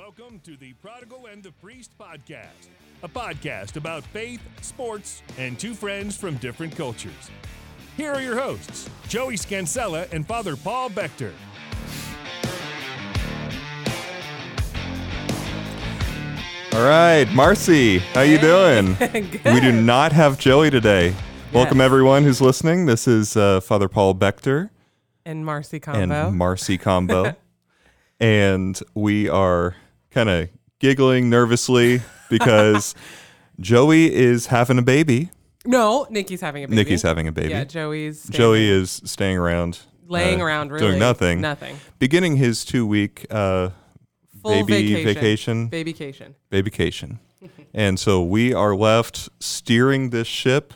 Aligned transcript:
Welcome 0.00 0.40
to 0.44 0.56
the 0.56 0.72
Prodigal 0.74 1.26
and 1.30 1.42
the 1.42 1.52
Priest 1.52 1.90
podcast, 1.98 2.68
a 3.02 3.08
podcast 3.08 3.76
about 3.76 4.02
faith, 4.02 4.40
sports, 4.62 5.22
and 5.36 5.58
two 5.58 5.74
friends 5.74 6.16
from 6.16 6.36
different 6.36 6.74
cultures. 6.74 7.30
Here 7.98 8.10
are 8.10 8.22
your 8.22 8.40
hosts, 8.40 8.88
Joey 9.08 9.36
Scansella 9.36 10.06
and 10.10 10.26
Father 10.26 10.56
Paul 10.56 10.88
Bechter. 10.88 11.32
All 16.72 16.88
right, 16.88 17.26
Marcy, 17.34 17.98
how 17.98 18.22
you 18.22 18.38
doing? 18.38 18.96
We 19.44 19.60
do 19.60 19.70
not 19.70 20.12
have 20.12 20.38
Joey 20.38 20.70
today. 20.70 21.14
Welcome 21.52 21.82
everyone 21.82 22.22
who's 22.24 22.40
listening. 22.40 22.86
This 22.86 23.06
is 23.06 23.36
uh, 23.36 23.60
Father 23.60 23.88
Paul 23.88 24.14
Bechter 24.14 24.70
and 25.26 25.44
Marcy 25.44 25.76
and 25.76 25.82
combo. 25.82 26.30
Marcy 26.30 26.78
Combo, 26.78 27.36
and 28.20 28.80
we 28.94 29.28
are 29.28 29.76
kind 30.10 30.28
of 30.28 30.48
giggling 30.78 31.30
nervously 31.30 32.00
because 32.28 32.94
Joey 33.60 34.12
is 34.12 34.46
having 34.46 34.78
a 34.78 34.82
baby. 34.82 35.30
no, 35.66 36.06
Nikki's 36.10 36.40
having 36.40 36.64
a 36.64 36.68
baby. 36.68 36.76
Nikki's 36.76 37.02
having 37.02 37.28
a 37.28 37.32
baby. 37.32 37.50
Yeah, 37.50 37.64
Joey's 37.64 38.22
staying 38.22 38.38
Joey 38.38 38.68
is 38.68 39.02
staying 39.04 39.36
around, 39.36 39.80
laying 40.06 40.40
uh, 40.40 40.44
around, 40.44 40.72
really 40.72 40.86
doing 40.86 40.98
nothing, 40.98 41.40
Nothing. 41.40 41.78
beginning 41.98 42.36
his 42.36 42.64
two 42.64 42.86
week 42.86 43.26
uh, 43.30 43.70
Full 44.42 44.64
baby 44.64 44.94
vacation. 45.04 45.68
vacation. 45.68 45.70
Babycation. 45.70 46.34
babycation. 46.50 47.18
and 47.74 47.98
so 48.00 48.22
we 48.22 48.54
are 48.54 48.74
left 48.74 49.28
steering 49.38 50.10
this 50.10 50.26
ship 50.26 50.72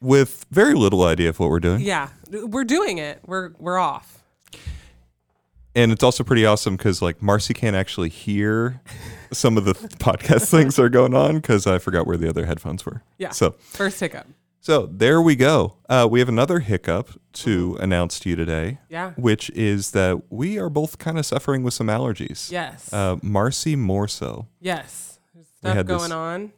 with 0.00 0.44
very 0.50 0.74
little 0.74 1.04
idea 1.04 1.28
of 1.28 1.38
what 1.38 1.48
we're 1.50 1.60
doing. 1.60 1.80
Yeah, 1.82 2.08
we're 2.30 2.64
doing 2.64 2.98
it. 2.98 3.20
We're 3.24 3.52
we're 3.58 3.78
off. 3.78 4.21
And 5.74 5.90
it's 5.90 6.02
also 6.02 6.22
pretty 6.22 6.44
awesome 6.44 6.76
because 6.76 7.00
like 7.00 7.22
Marcy 7.22 7.54
can't 7.54 7.74
actually 7.76 8.10
hear 8.10 8.82
some 9.32 9.56
of 9.56 9.64
the 9.64 9.72
podcast 9.74 10.50
things 10.50 10.76
that 10.76 10.82
are 10.82 10.88
going 10.90 11.14
on 11.14 11.36
because 11.36 11.66
I 11.66 11.78
forgot 11.78 12.06
where 12.06 12.16
the 12.18 12.28
other 12.28 12.44
headphones 12.46 12.84
were. 12.84 13.02
Yeah. 13.18 13.30
So 13.30 13.52
First 13.58 13.98
hiccup. 14.00 14.26
so 14.60 14.86
there 14.86 15.22
we 15.22 15.34
go. 15.34 15.78
Uh, 15.88 16.06
we 16.10 16.18
have 16.20 16.28
another 16.28 16.60
hiccup 16.60 17.18
to 17.34 17.78
announce 17.80 18.20
to 18.20 18.28
you 18.28 18.36
today, 18.36 18.80
Yeah. 18.90 19.12
which 19.16 19.48
is 19.50 19.92
that 19.92 20.20
we 20.30 20.58
are 20.58 20.68
both 20.68 20.98
kind 20.98 21.18
of 21.18 21.24
suffering 21.24 21.62
with 21.62 21.72
some 21.72 21.86
allergies. 21.86 22.50
Yes. 22.50 22.92
Uh, 22.92 23.16
Marcy 23.22 23.74
more 23.74 24.08
so. 24.08 24.48
yes. 24.60 25.18
There's 25.34 25.46
stuff 25.56 25.74
had 25.74 25.86
this- 25.86 25.96
going 25.96 26.12
on. 26.12 26.52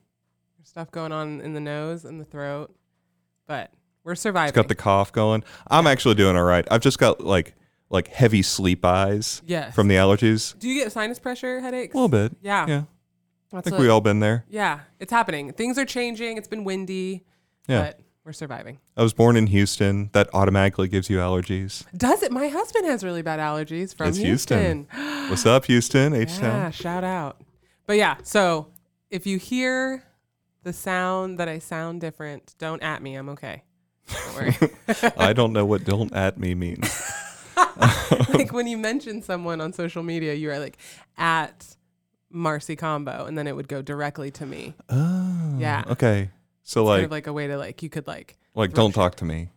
There's 0.58 0.68
stuff 0.68 0.90
going 0.90 1.12
on 1.12 1.40
in 1.40 1.54
the 1.54 1.60
nose 1.60 2.04
and 2.04 2.20
the 2.20 2.24
throat, 2.24 2.74
but 3.46 3.70
we're 4.02 4.16
surviving. 4.16 4.48
It's 4.48 4.56
got 4.56 4.66
the 4.66 4.74
cough 4.74 5.12
going. 5.12 5.44
I'm 5.68 5.86
actually 5.86 6.16
doing 6.16 6.36
all 6.36 6.42
right. 6.42 6.66
I've 6.68 6.80
just 6.80 6.98
got 6.98 7.20
like 7.24 7.54
like 7.94 8.08
heavy 8.08 8.42
sleep 8.42 8.84
eyes 8.84 9.40
yes. 9.46 9.74
from 9.74 9.88
the 9.88 9.94
allergies. 9.94 10.58
Do 10.58 10.68
you 10.68 10.82
get 10.82 10.92
sinus 10.92 11.18
pressure 11.18 11.60
headaches? 11.60 11.94
A 11.94 11.96
little 11.96 12.08
bit. 12.08 12.36
Yeah. 12.42 12.66
Yeah. 12.66 12.82
I 13.52 13.60
think 13.60 13.74
what- 13.74 13.82
we 13.82 13.88
all 13.88 14.00
been 14.00 14.20
there. 14.20 14.44
Yeah, 14.48 14.80
it's 14.98 15.12
happening. 15.12 15.52
Things 15.52 15.78
are 15.78 15.84
changing. 15.84 16.36
It's 16.36 16.48
been 16.48 16.64
windy. 16.64 17.24
Yeah. 17.68 17.82
But 17.82 18.00
we're 18.24 18.32
surviving. 18.32 18.80
I 18.96 19.02
was 19.02 19.12
born 19.12 19.36
in 19.36 19.46
Houston. 19.46 20.10
That 20.12 20.28
automatically 20.34 20.88
gives 20.88 21.08
you 21.08 21.18
allergies. 21.18 21.84
Does 21.96 22.22
it? 22.22 22.32
My 22.32 22.48
husband 22.48 22.84
has 22.86 23.04
really 23.04 23.22
bad 23.22 23.38
allergies 23.38 23.94
from 23.96 24.08
It's 24.08 24.18
Houston. 24.18 24.88
Houston. 24.90 25.28
What's 25.30 25.46
up, 25.46 25.66
Houston? 25.66 26.14
H 26.14 26.38
Town. 26.38 26.42
Yeah, 26.42 26.70
shout 26.70 27.04
out. 27.04 27.40
But 27.86 27.96
yeah, 27.96 28.16
so 28.24 28.68
if 29.08 29.26
you 29.26 29.38
hear 29.38 30.02
the 30.64 30.72
sound 30.72 31.38
that 31.38 31.48
I 31.48 31.60
sound 31.60 32.00
different, 32.00 32.54
don't 32.58 32.82
at 32.82 33.02
me. 33.02 33.14
I'm 33.14 33.28
okay. 33.30 33.62
Don't 34.08 34.34
worry. 34.34 34.56
I 35.16 35.32
don't 35.32 35.52
know 35.52 35.64
what 35.64 35.84
"don't 35.84 36.12
at 36.12 36.38
me" 36.38 36.54
means. 36.54 36.90
like 38.34 38.53
when 38.53 38.67
you 38.67 38.77
mention 38.78 39.22
someone 39.22 39.61
on 39.61 39.72
social 39.72 40.03
media, 40.03 40.34
you 40.34 40.50
are 40.50 40.58
like 40.58 40.78
at 41.17 41.77
Marcy 42.30 42.77
Combo, 42.77 43.27
and 43.27 43.36
then 43.39 43.47
it 43.47 43.55
would 43.56 43.69
go 43.69 43.83
directly 43.83 44.30
to 44.33 44.46
me. 44.46 44.74
Oh. 44.89 45.57
Yeah. 45.58 45.84
Okay. 45.89 46.30
So 46.63 46.80
kind 46.84 46.89
like 46.89 47.05
of 47.05 47.11
like 47.11 47.27
a 47.27 47.33
way 47.33 47.46
to 47.46 47.57
like 47.58 47.83
you 47.83 47.89
could 47.90 48.07
like 48.07 48.36
like 48.55 48.73
don't 48.73 48.92
talk 48.92 49.17
to 49.17 49.24
me. 49.24 49.51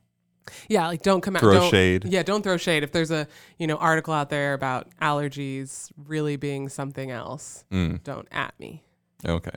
yeah 0.70 0.88
like 0.88 1.02
don't 1.02 1.22
come 1.22 1.36
out 1.36 1.42
Throw 1.42 1.54
don't, 1.56 1.72
shade. 1.72 2.06
yeah 2.06 2.24
don't 2.24 2.42
throw 2.42 2.56
shade 2.58 2.84
if 2.84 2.92
there's 2.94 3.12
a 3.12 3.28
you 3.58 3.68
know 3.68 3.76
article 3.78 4.14
out 4.14 4.30
there 4.30 4.54
about 4.54 4.88
allergies 5.02 5.90
really 6.06 6.36
being 6.38 6.70
something 6.70 7.12
else 7.12 7.64
Mm. 7.72 8.02
don't 8.04 8.28
at 8.32 8.54
me 8.60 8.82
Okay. 9.26 9.52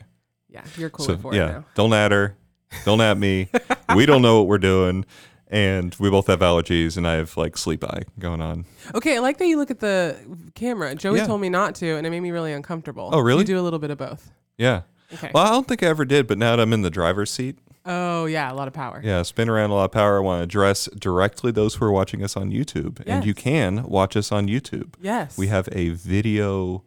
yeah 0.49 0.65
you're 0.77 0.91
cool 0.91 1.07
so 1.07 1.17
for 1.17 1.33
yeah, 1.35 1.45
it 1.49 1.53
now 1.53 1.65
don't 1.75 1.93
at 1.93 2.11
her. 2.13 2.37
Don't 2.85 3.01
at 3.01 3.19
me. 3.19 3.49
we 3.97 4.07
don't 4.07 4.23
know 4.23 4.39
what 4.39 4.47
we're 4.47 4.59
doing. 4.59 5.05
And 5.53 5.95
we 5.99 6.09
both 6.11 6.29
have 6.29 6.39
allergies, 6.41 6.97
and 6.97 7.09
I 7.09 7.15
have 7.15 7.37
like 7.37 7.57
sleep 7.59 7.83
eye 7.83 8.03
going 8.21 8.41
on. 8.41 8.67
Okay, 8.95 9.17
I 9.17 9.19
like 9.19 9.39
that 9.39 9.47
you 9.49 9.57
look 9.57 9.71
at 9.73 9.81
the 9.81 10.17
camera. 10.55 10.95
Joey 10.95 11.19
Yeah. 11.19 11.27
told 11.27 11.41
me 11.41 11.49
not 11.49 11.75
to, 11.77 11.97
and 11.97 12.07
it 12.07 12.11
made 12.11 12.21
me 12.21 12.31
really 12.31 12.53
uncomfortable. 12.53 13.11
Oh, 13.13 13.19
really? 13.19 13.41
You 13.41 13.47
do 13.47 13.59
a 13.61 13.63
little 13.63 13.81
bit 13.81 13.91
of 13.91 13.99
both. 13.99 14.31
Yeah. 14.57 14.83
Okay. 15.13 15.33
Well, 15.35 15.45
I 15.45 15.51
don't 15.51 15.67
think 15.67 15.83
I 15.83 15.87
ever 15.87 16.05
did, 16.05 16.29
but 16.29 16.39
now 16.39 16.55
that 16.55 16.63
I'm 16.63 16.73
in 16.73 16.83
the 16.83 16.91
driver's 16.91 17.33
seat, 17.33 17.59
oh 17.85 18.27
yeah, 18.27 18.53
a 18.53 18.55
lot 18.55 18.69
of 18.69 18.75
power. 18.75 19.01
yeah, 19.03 19.23
spin 19.23 19.49
around 19.49 19.71
a 19.71 19.75
lot 19.75 19.87
of 19.87 19.91
power. 19.91 20.19
I 20.19 20.21
want 20.21 20.39
to 20.39 20.45
address 20.45 20.89
directly 20.97 21.51
those 21.51 21.75
who 21.75 21.85
are 21.85 21.91
watching 21.91 22.23
us 22.23 22.37
on 22.37 22.53
YouTube, 22.53 23.03
and 23.05 23.27
you 23.27 23.35
can 23.35 23.83
watch 23.89 24.17
us 24.17 24.31
on 24.31 24.47
YouTube. 24.47 24.95
Yes. 25.03 25.37
We 25.37 25.49
have 25.49 25.69
a 25.73 25.89
video 25.89 26.85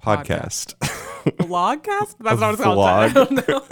podcast. 0.00 0.74
vlogcast. 1.38 2.16
That's 2.20 2.36
A 2.36 2.40
not 2.40 2.40
what 2.40 2.52
it's 2.52 2.62
called. 2.62 2.78
I 2.86 3.08
don't 3.08 3.48
know. 3.48 3.62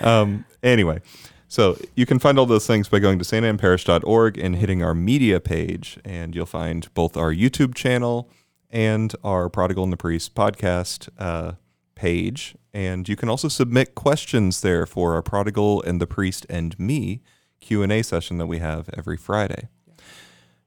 um, 0.00 0.44
anyway, 0.62 1.00
so 1.50 1.76
you 1.96 2.06
can 2.06 2.20
find 2.20 2.38
all 2.38 2.46
those 2.46 2.66
things 2.66 2.88
by 2.88 3.00
going 3.00 3.18
to 3.18 3.24
santamparish.org 3.24 4.38
and 4.38 4.54
hitting 4.54 4.84
our 4.84 4.94
media 4.94 5.40
page, 5.40 5.98
and 6.04 6.32
you'll 6.34 6.46
find 6.46 6.88
both 6.94 7.16
our 7.16 7.34
YouTube 7.34 7.74
channel 7.74 8.30
and 8.70 9.16
our 9.24 9.48
Prodigal 9.48 9.82
and 9.82 9.92
the 9.92 9.96
Priest 9.96 10.36
podcast 10.36 11.08
uh, 11.18 11.54
page. 11.96 12.54
And 12.72 13.08
you 13.08 13.16
can 13.16 13.28
also 13.28 13.48
submit 13.48 13.96
questions 13.96 14.60
there 14.60 14.86
for 14.86 15.14
our 15.14 15.22
Prodigal 15.22 15.82
and 15.82 16.00
the 16.00 16.06
Priest 16.06 16.46
and 16.48 16.78
me 16.78 17.20
Q 17.60 17.82
and 17.82 17.90
A 17.90 18.02
session 18.02 18.38
that 18.38 18.46
we 18.46 18.58
have 18.58 18.88
every 18.96 19.16
Friday. 19.16 19.66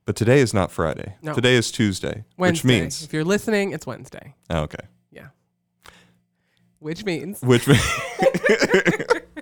But 0.05 0.17
today 0.17 0.41
is 0.41 0.53
not 0.53 0.69
Friday. 0.69 1.15
No. 1.21 1.33
Today 1.33 1.55
is 1.55 1.71
Tuesday, 1.71 2.25
Wednesday. 2.38 2.57
which 2.57 2.63
means 2.65 3.03
if 3.03 3.13
you're 3.13 3.23
listening, 3.23 3.71
it's 3.71 3.88
Wednesday. 3.88 4.35
oh, 4.50 4.63
okay, 4.63 4.85
Yeah. 5.11 5.27
Which 6.79 7.05
means 7.05 7.41
which 7.41 7.65
means 7.69 7.81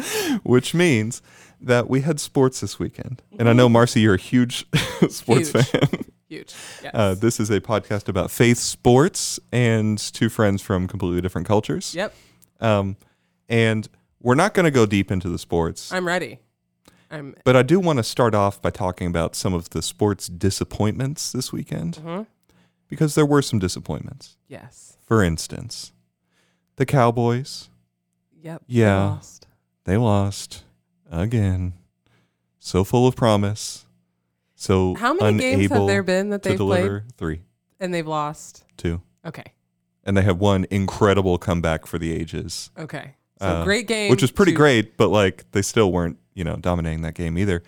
which 0.42 0.74
means 0.74 1.22
that 1.60 1.88
we 1.90 2.00
had 2.02 2.18
sports 2.20 2.60
this 2.60 2.78
weekend. 2.78 3.22
And 3.38 3.48
I 3.48 3.52
know 3.52 3.68
Marcy, 3.68 4.00
you're 4.00 4.14
a 4.14 4.18
huge 4.18 4.66
sports 5.10 5.50
Huge. 5.52 5.66
fan. 5.66 5.88
huge. 6.28 6.54
Yes. 6.82 6.92
Uh, 6.94 7.14
this 7.14 7.38
is 7.40 7.50
a 7.50 7.60
podcast 7.60 8.08
about 8.08 8.30
faith 8.30 8.56
sports 8.58 9.38
and 9.52 9.98
two 9.98 10.28
friends 10.28 10.62
from 10.62 10.86
completely 10.88 11.20
different 11.20 11.46
cultures. 11.46 11.94
yep. 11.94 12.14
Um, 12.60 12.96
and 13.48 13.88
we're 14.22 14.34
not 14.36 14.54
going 14.54 14.64
to 14.64 14.70
go 14.70 14.86
deep 14.86 15.10
into 15.10 15.28
the 15.28 15.38
sports, 15.38 15.92
I'm 15.92 16.06
ready. 16.06 16.38
I'm. 17.10 17.34
but 17.44 17.56
I 17.56 17.62
do 17.62 17.80
want 17.80 17.96
to 17.98 18.02
start 18.04 18.34
off 18.34 18.62
by 18.62 18.70
talking 18.70 19.08
about 19.08 19.34
some 19.34 19.52
of 19.54 19.70
the 19.70 19.82
sports 19.82 20.28
disappointments 20.28 21.32
this 21.32 21.52
weekend 21.52 21.96
Mhm. 21.96 22.26
because 22.88 23.14
there 23.16 23.26
were 23.26 23.42
some 23.42 23.58
disappointments. 23.58 24.36
Yes. 24.46 24.96
For 25.04 25.22
instance, 25.24 25.92
the 26.76 26.86
Cowboys, 26.86 27.68
Yep. 28.40 28.62
Yeah. 28.68 28.96
Lost. 29.04 29.46
They 29.84 29.96
lost 29.96 30.64
again. 31.10 31.74
So 32.58 32.84
full 32.84 33.06
of 33.06 33.16
promise. 33.16 33.86
So 34.54 34.94
How 34.94 35.14
many 35.14 35.38
games 35.38 35.70
have 35.70 35.86
there 35.86 36.02
been 36.02 36.30
that 36.30 36.42
they've 36.42 36.58
played 36.58 37.02
three, 37.16 37.40
and 37.78 37.92
they've 37.94 38.06
lost? 38.06 38.64
two. 38.76 39.00
Okay. 39.24 39.44
And 40.04 40.16
they 40.16 40.22
have 40.22 40.38
one 40.38 40.66
incredible 40.70 41.38
comeback 41.38 41.86
for 41.86 41.98
the 41.98 42.12
ages. 42.12 42.70
Okay. 42.78 43.14
So 43.40 43.46
Uh, 43.46 43.64
great 43.64 43.86
game. 43.86 44.10
which 44.10 44.20
was 44.22 44.30
pretty 44.30 44.52
to- 44.52 44.56
great, 44.56 44.96
but 44.98 45.08
like 45.08 45.50
they 45.52 45.62
still 45.62 45.90
weren't, 45.92 46.18
you 46.34 46.44
know, 46.44 46.56
dominating 46.56 47.02
that 47.02 47.14
game 47.14 47.38
either. 47.38 47.62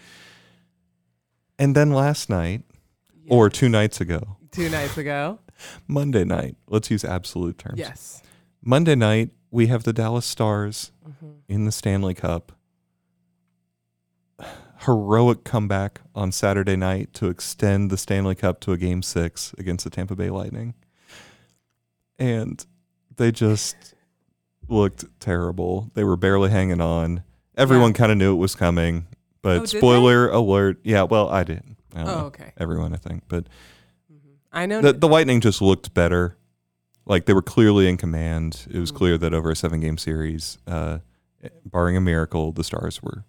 And 1.59 1.75
then 1.75 1.91
last 1.93 2.29
night, 2.29 2.63
or 3.29 3.49
two 3.49 3.69
nights 3.69 4.01
ago, 4.01 4.37
two 4.51 4.69
nights 4.69 4.99
ago. 4.99 5.39
Monday 5.87 6.25
night, 6.25 6.57
let's 6.69 6.91
use 6.91 7.05
absolute 7.05 7.57
terms. 7.59 7.79
Yes. 7.79 8.23
Monday 8.63 8.95
night, 8.97 9.31
we 9.53 9.69
have 9.69 9.85
the 9.85 9.93
Dallas 9.93 10.27
Stars 10.27 10.91
Mhm. 11.07 11.35
in 11.47 11.65
the 11.67 11.73
Stanley 11.73 12.15
Cup. 12.15 12.53
Heroic 14.81 15.45
comeback 15.45 16.01
on 16.15 16.33
Saturday 16.33 16.75
night 16.75 17.13
to 17.15 17.27
extend 17.29 17.91
the 17.91 17.97
Stanley 17.97 18.35
Cup 18.35 18.59
to 18.61 18.73
a 18.73 18.77
game 18.77 19.03
six 19.03 19.55
against 19.59 19.85
the 19.85 19.91
Tampa 19.91 20.17
Bay 20.17 20.31
Lightning. 20.31 20.75
And 22.19 22.65
they 23.17 23.31
just 23.31 23.77
looked 24.69 25.05
terrible. 25.21 25.91
They 25.95 26.03
were 26.05 26.17
barely 26.17 26.51
hanging 26.51 26.81
on. 26.81 27.23
Everyone 27.57 27.93
kind 27.93 28.11
of 28.11 28.19
knew 28.19 28.33
it 28.33 28.39
was 28.39 28.55
coming, 28.57 29.07
but 29.43 29.57
Oh, 29.59 29.61
did 29.67 29.71
they? 29.71 29.79
spoiler 29.79 30.29
alert. 30.31 30.79
Yeah, 30.83 31.03
well, 31.03 31.29
I 31.29 31.45
didn't. 31.45 31.77
I 31.95 32.01
Oh, 32.03 32.05
know. 32.05 32.19
okay. 32.27 32.53
Everyone, 32.57 32.93
I 32.95 32.97
think. 32.97 33.25
But 33.29 33.47
I 34.53 34.67
know. 34.67 34.81
the, 34.81 34.95
the 34.95 35.09
Lightning 35.09 35.41
just 35.41 35.61
looked 35.63 35.93
better. 35.95 36.37
Like 37.07 37.27
they 37.27 37.33
were 37.33 37.43
clearly 37.43 37.89
in 37.89 37.97
command. 37.97 38.67
It 38.71 38.79
was 38.79 38.93
Mhm. 38.93 38.97
clear 38.97 39.19
that 39.19 39.35
over 39.35 39.51
a 39.51 39.57
seven 39.57 39.81
game 39.81 39.99
series, 39.99 40.59
uh, 40.67 40.99
barring 41.65 41.97
a 41.97 42.01
miracle, 42.01 42.53
the 42.53 42.63
Stars 42.65 43.03
were 43.03 43.25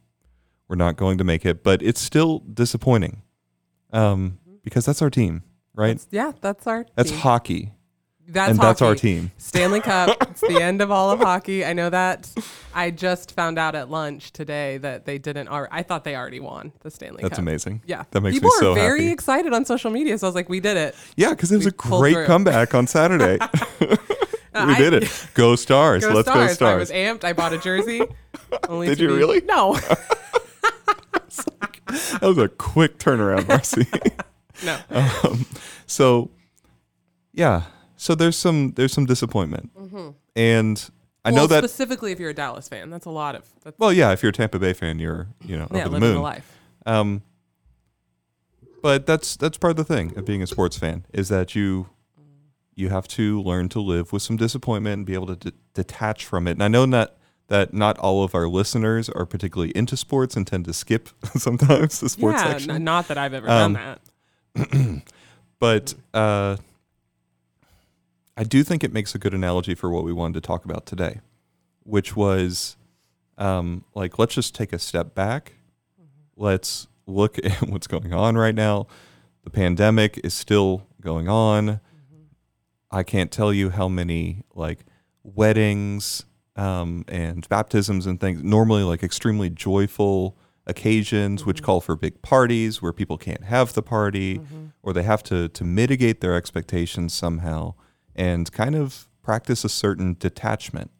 were 0.69 0.75
not 0.75 0.95
going 0.95 1.17
to 1.17 1.23
make 1.23 1.45
it. 1.45 1.63
But 1.63 1.81
it's 1.81 1.99
still 2.01 2.39
disappointing 2.39 3.21
um, 3.91 4.39
because 4.63 4.85
that's 4.85 5.01
our 5.01 5.09
team. 5.09 5.43
right? 5.75 5.97
That's- 5.99 6.07
yeah, 6.11 6.31
that's 6.39 6.67
our. 6.67 6.85
That's 6.95 7.09
team. 7.09 7.19
hockey, 7.19 7.73
That's 8.25 8.51
and 8.51 8.59
that's 8.59 8.81
our 8.81 8.89
hockey. 8.89 8.99
team. 9.01 9.31
Stanley 9.37 9.81
Cup. 9.81 10.17
it's 10.29 10.41
the 10.41 10.61
end 10.61 10.81
of 10.81 10.89
all 10.91 11.11
of 11.11 11.19
hockey. 11.19 11.65
I 11.65 11.73
know 11.73 11.89
that. 11.89 12.29
I 12.73 12.89
just 12.89 13.33
found 13.33 13.59
out 13.59 13.75
at 13.75 13.89
lunch 13.89 14.31
today 14.31 14.77
that 14.77 15.05
they 15.05 15.17
didn't. 15.17 15.49
Al- 15.49 15.67
I 15.71 15.83
thought 15.83 16.03
they 16.05 16.15
already 16.15 16.39
won 16.39 16.71
the 16.81 16.89
Stanley 16.89 17.17
Cup. 17.17 17.29
That's 17.31 17.33
Cup. 17.39 17.39
amazing. 17.43 17.81
Yeah, 17.85 18.03
that 18.11 18.21
makes 18.21 18.35
people 18.37 18.49
me 18.49 18.55
so 18.59 18.71
are 18.71 18.75
very 18.75 19.03
happy. 19.03 19.13
excited 19.13 19.53
on 19.53 19.65
social 19.65 19.91
media. 19.91 20.17
So 20.17 20.25
I 20.25 20.29
was 20.29 20.35
like, 20.35 20.47
we 20.49 20.59
did 20.61 20.77
it. 20.77 20.95
Yeah, 21.17 21.31
because 21.31 21.51
it 21.51 21.57
was 21.57 21.65
We 21.65 21.69
a 21.69 21.73
great 21.73 22.13
through. 22.13 22.25
comeback 22.25 22.73
on 22.73 22.87
Saturday. 22.87 23.37
we 23.81 23.87
I- 24.53 24.77
did 24.77 24.93
it. 24.93 25.27
Go 25.33 25.55
stars! 25.57 26.05
Go 26.05 26.13
Let's 26.13 26.29
stars. 26.29 26.47
go 26.49 26.53
stars. 26.53 26.73
I 26.73 26.75
was 26.77 26.91
amped. 26.91 27.23
I 27.25 27.33
bought 27.33 27.51
a 27.53 27.57
jersey. 27.57 28.01
Only 28.69 28.87
Did 28.87 28.99
you 28.99 29.09
be- 29.09 29.13
really? 29.15 29.41
No, 29.41 29.77
that 31.87 32.19
was 32.21 32.37
a 32.37 32.47
quick 32.47 32.97
turnaround, 32.97 33.47
Marcy. 33.47 33.85
no. 34.63 34.79
um, 34.89 35.45
so, 35.85 36.31
yeah. 37.33 37.63
So 38.03 38.15
there's 38.15 38.37
some 38.37 38.73
there's 38.73 38.91
some 38.91 39.05
disappointment, 39.05 39.71
and 40.35 40.89
I 41.23 41.31
know 41.31 41.43
Mm-hmm. 41.45 41.53
That. 41.53 41.59
specifically 41.63 42.11
if 42.11 42.19
you're 42.19 42.31
a 42.31 42.33
Dallas 42.33 42.67
fan, 42.67 42.89
that's 42.89 43.05
a 43.05 43.09
lot 43.09 43.35
of. 43.35 43.45
That's, 43.63 43.79
well, 43.79 43.93
yeah. 43.93 44.11
If 44.11 44.21
you're 44.21 44.31
a 44.31 44.33
Tampa 44.33 44.59
Bay 44.59 44.73
fan, 44.73 44.99
you're 44.99 45.27
you 45.45 45.57
know 45.57 45.67
yeah, 45.71 45.85
over 45.85 45.89
the 45.95 45.99
moon. 46.01 46.15
the 46.15 46.19
life. 46.21 46.57
Um, 46.85 47.21
but 48.81 49.05
that's 49.05 49.37
that's 49.37 49.57
part 49.57 49.71
of 49.71 49.77
the 49.77 49.85
thing 49.85 50.17
of 50.17 50.25
being 50.25 50.41
a 50.41 50.47
sports 50.47 50.77
fan 50.77 51.05
is 51.13 51.29
that 51.29 51.55
you 51.55 51.87
you 52.75 52.89
have 52.89 53.07
to 53.07 53.41
learn 53.41 53.69
to 53.69 53.79
live 53.79 54.11
with 54.11 54.21
some 54.21 54.35
disappointment 54.35 54.93
and 54.97 55.05
be 55.05 55.13
able 55.13 55.27
to 55.27 55.35
d- 55.37 55.57
detach 55.73 56.25
from 56.25 56.45
it. 56.47 56.51
And 56.51 56.63
I 56.63 56.67
know 56.67 56.85
not 56.85 57.15
that 57.47 57.73
not 57.73 57.97
all 57.99 58.23
of 58.23 58.35
our 58.35 58.49
listeners 58.49 59.07
are 59.09 59.25
particularly 59.25 59.71
into 59.77 59.95
sports 59.95 60.35
and 60.35 60.45
tend 60.45 60.65
to 60.65 60.73
skip 60.73 61.07
sometimes 61.37 62.01
the 62.01 62.09
sports 62.09 62.41
yeah, 62.41 62.51
section. 62.51 62.71
n- 62.71 62.83
not 62.83 63.07
that 63.07 63.17
I've 63.17 63.33
ever 63.33 63.49
Um, 63.49 63.73
done 63.73 63.99
that. 64.55 65.01
but 65.59 65.93
uh, 66.13 66.57
I 68.35 68.43
do 68.43 68.63
think 68.63 68.83
it 68.83 68.91
makes 68.91 69.13
a 69.13 69.19
good 69.19 69.33
analogy 69.33 69.75
for 69.75 69.89
what 69.89 70.03
we 70.03 70.11
wanted 70.11 70.35
to 70.35 70.41
talk 70.41 70.65
about 70.65 70.85
today, 70.85 71.21
which 71.83 72.15
was 72.15 72.77
um, 73.37 73.85
like 73.93 74.17
let's 74.17 74.35
just 74.35 74.55
take 74.55 74.73
a 74.73 74.79
step 74.79 75.13
back. 75.13 75.53
Let's 76.35 76.87
look 77.05 77.37
at 77.45 77.61
what's 77.69 77.87
going 77.87 78.13
on 78.13 78.37
right 78.37 78.55
now. 78.55 78.87
The 79.43 79.49
pandemic 79.49 80.19
is 80.23 80.33
still 80.33 80.87
going 81.01 81.27
on. 81.27 81.79
I 82.89 83.03
can't 83.03 83.31
tell 83.31 83.51
you 83.53 83.71
how 83.71 83.87
many 83.87 84.43
like 84.53 84.85
weddings 85.23 86.25
um, 86.55 87.03
and 87.07 87.47
baptisms 87.49 88.05
and 88.05 88.19
things 88.19 88.43
normally 88.43 88.83
like 88.83 89.03
extremely 89.03 89.49
joyful 89.49 90.37
occasions 90.65 91.45
which 91.45 91.61
call 91.61 91.81
for 91.81 91.95
big 91.95 92.21
parties 92.21 92.81
where 92.81 92.93
people 92.93 93.17
can't 93.17 93.43
have 93.43 93.73
the 93.73 93.81
party 93.81 94.39
or 94.81 94.93
they 94.93 95.03
have 95.03 95.21
to 95.23 95.49
to 95.49 95.63
mitigate 95.63 96.21
their 96.21 96.35
expectations 96.35 97.13
somehow 97.13 97.73
and 98.15 98.51
kind 98.51 98.75
of 98.75 99.07
practice 99.21 99.63
a 99.63 99.69
certain 99.69 100.15
detachment 100.19 100.91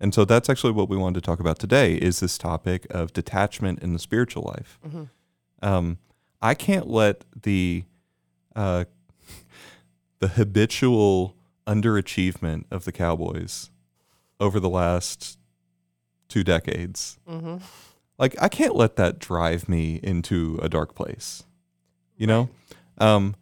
and 0.00 0.12
so 0.12 0.24
that's 0.24 0.50
actually 0.50 0.72
what 0.72 0.88
we 0.88 0.96
wanted 0.96 1.14
to 1.14 1.26
talk 1.26 1.38
about 1.38 1.58
today 1.58 1.94
is 1.94 2.20
this 2.20 2.36
topic 2.36 2.86
of 2.90 3.12
detachment 3.12 3.80
in 3.82 3.92
the 3.92 3.98
spiritual 3.98 4.42
life 4.42 4.78
um, 5.62 5.98
i 6.40 6.54
can't 6.54 6.88
let 6.88 7.24
the 7.40 7.84
uh, 8.54 8.84
the 10.20 10.28
habitual 10.28 11.36
underachievement 11.66 12.64
of 12.70 12.84
the 12.84 12.92
Cowboys 12.92 13.70
over 14.40 14.58
the 14.58 14.68
last 14.68 15.38
two 16.28 16.42
decades. 16.42 17.18
Mm-hmm. 17.28 17.58
Like 18.18 18.40
I 18.40 18.48
can't 18.48 18.74
let 18.74 18.96
that 18.96 19.18
drive 19.18 19.68
me 19.68 20.00
into 20.02 20.58
a 20.62 20.68
dark 20.68 20.94
place. 20.94 21.44
You 22.16 22.26
know? 22.26 22.50
Um 22.98 23.36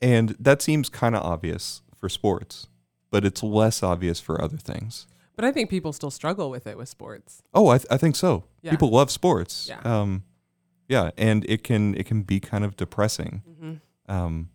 and 0.00 0.36
that 0.38 0.62
seems 0.62 0.88
kind 0.88 1.16
of 1.16 1.24
obvious 1.24 1.82
for 1.98 2.08
sports, 2.08 2.68
but 3.10 3.24
it's 3.24 3.42
less 3.42 3.82
obvious 3.82 4.20
for 4.20 4.40
other 4.40 4.56
things. 4.56 5.06
But 5.36 5.44
I 5.44 5.52
think 5.52 5.70
people 5.70 5.92
still 5.92 6.10
struggle 6.10 6.50
with 6.50 6.66
it 6.66 6.76
with 6.76 6.88
sports. 6.88 7.42
Oh, 7.54 7.68
I, 7.68 7.78
th- 7.78 7.86
I 7.90 7.96
think 7.96 8.16
so. 8.16 8.44
Yeah. 8.62 8.72
People 8.72 8.90
love 8.90 9.10
sports. 9.10 9.66
Yeah. 9.68 9.80
Um, 9.84 10.24
yeah, 10.88 11.10
and 11.16 11.44
it 11.48 11.62
can 11.62 11.94
it 11.94 12.06
can 12.06 12.22
be 12.22 12.40
kind 12.40 12.64
of 12.64 12.76
depressing. 12.76 13.42
Mm-hmm. 13.48 14.12
Um, 14.12 14.48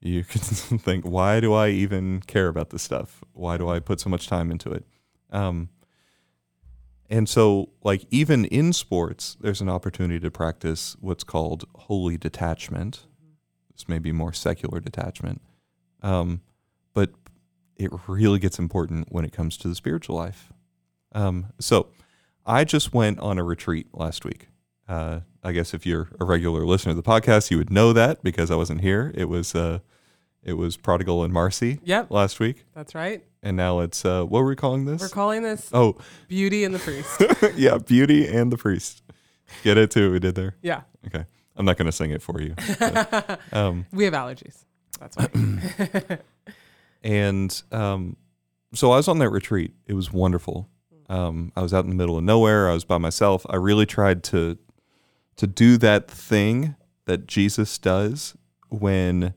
you 0.00 0.24
can 0.24 0.40
think, 0.78 1.04
why 1.04 1.40
do 1.40 1.52
I 1.54 1.68
even 1.68 2.20
care 2.26 2.48
about 2.48 2.70
this 2.70 2.82
stuff? 2.82 3.22
Why 3.32 3.56
do 3.56 3.68
I 3.68 3.78
put 3.80 4.00
so 4.00 4.10
much 4.10 4.26
time 4.26 4.50
into 4.50 4.70
it? 4.70 4.84
Um, 5.30 5.70
and 7.08 7.28
so, 7.28 7.70
like 7.82 8.04
even 8.10 8.44
in 8.46 8.72
sports, 8.72 9.36
there's 9.40 9.60
an 9.60 9.68
opportunity 9.68 10.18
to 10.20 10.30
practice 10.30 10.96
what's 11.00 11.24
called 11.24 11.64
holy 11.76 12.16
detachment. 12.18 13.06
This 13.72 13.88
may 13.88 13.98
be 13.98 14.10
more 14.10 14.32
secular 14.32 14.80
detachment, 14.80 15.40
um, 16.06 16.40
but 16.94 17.10
it 17.76 17.90
really 18.06 18.38
gets 18.38 18.58
important 18.58 19.08
when 19.10 19.24
it 19.24 19.32
comes 19.32 19.56
to 19.58 19.68
the 19.68 19.74
spiritual 19.74 20.16
life. 20.16 20.52
Um, 21.12 21.46
so, 21.58 21.88
I 22.46 22.64
just 22.64 22.94
went 22.94 23.18
on 23.18 23.38
a 23.38 23.44
retreat 23.44 23.88
last 23.92 24.24
week. 24.24 24.48
Uh, 24.88 25.20
I 25.42 25.52
guess 25.52 25.74
if 25.74 25.84
you're 25.84 26.08
a 26.20 26.24
regular 26.24 26.64
listener 26.64 26.92
to 26.92 26.96
the 26.96 27.02
podcast, 27.02 27.50
you 27.50 27.58
would 27.58 27.70
know 27.70 27.92
that 27.92 28.22
because 28.22 28.50
I 28.50 28.54
wasn't 28.56 28.80
here. 28.82 29.12
It 29.16 29.24
was 29.28 29.54
uh, 29.54 29.80
it 30.44 30.52
was 30.54 30.76
Prodigal 30.76 31.24
and 31.24 31.32
Marcy 31.32 31.80
Yep, 31.82 32.10
last 32.10 32.38
week, 32.38 32.64
that's 32.74 32.94
right. 32.94 33.24
and 33.42 33.56
now 33.56 33.80
it's 33.80 34.04
uh, 34.04 34.22
what 34.24 34.40
were 34.40 34.48
we 34.48 34.54
calling 34.56 34.84
this? 34.84 35.00
We're 35.00 35.08
calling 35.08 35.42
this 35.42 35.70
oh, 35.72 35.96
Beauty 36.28 36.62
and 36.64 36.72
the 36.74 36.78
Priest. 36.78 37.20
yeah, 37.56 37.78
Beauty 37.78 38.26
and 38.28 38.52
the 38.52 38.56
Priest. 38.56 39.02
Get 39.64 39.76
it 39.76 39.90
too? 39.90 40.06
What 40.08 40.12
we 40.12 40.18
did 40.20 40.34
there. 40.36 40.54
yeah, 40.62 40.82
Okay, 41.06 41.24
I'm 41.56 41.64
not 41.64 41.76
going 41.78 41.86
to 41.86 41.92
sing 41.92 42.10
it 42.12 42.22
for 42.22 42.40
you. 42.40 42.54
but, 42.78 43.40
um, 43.52 43.86
we 43.92 44.04
have 44.04 44.14
allergies. 44.14 44.64
That's 44.98 45.16
why. 45.16 46.18
and 47.02 47.62
um, 47.72 48.16
so 48.74 48.92
I 48.92 48.96
was 48.96 49.08
on 49.08 49.18
that 49.18 49.30
retreat. 49.30 49.72
It 49.86 49.94
was 49.94 50.12
wonderful. 50.12 50.68
Um, 51.08 51.52
I 51.56 51.62
was 51.62 51.72
out 51.72 51.84
in 51.84 51.90
the 51.90 51.96
middle 51.96 52.18
of 52.18 52.24
nowhere. 52.24 52.68
I 52.68 52.74
was 52.74 52.84
by 52.84 52.98
myself. 52.98 53.46
I 53.48 53.56
really 53.56 53.86
tried 53.86 54.22
to 54.24 54.58
to 55.36 55.46
do 55.46 55.76
that 55.76 56.10
thing 56.10 56.76
that 57.04 57.26
Jesus 57.26 57.76
does 57.78 58.34
when 58.70 59.34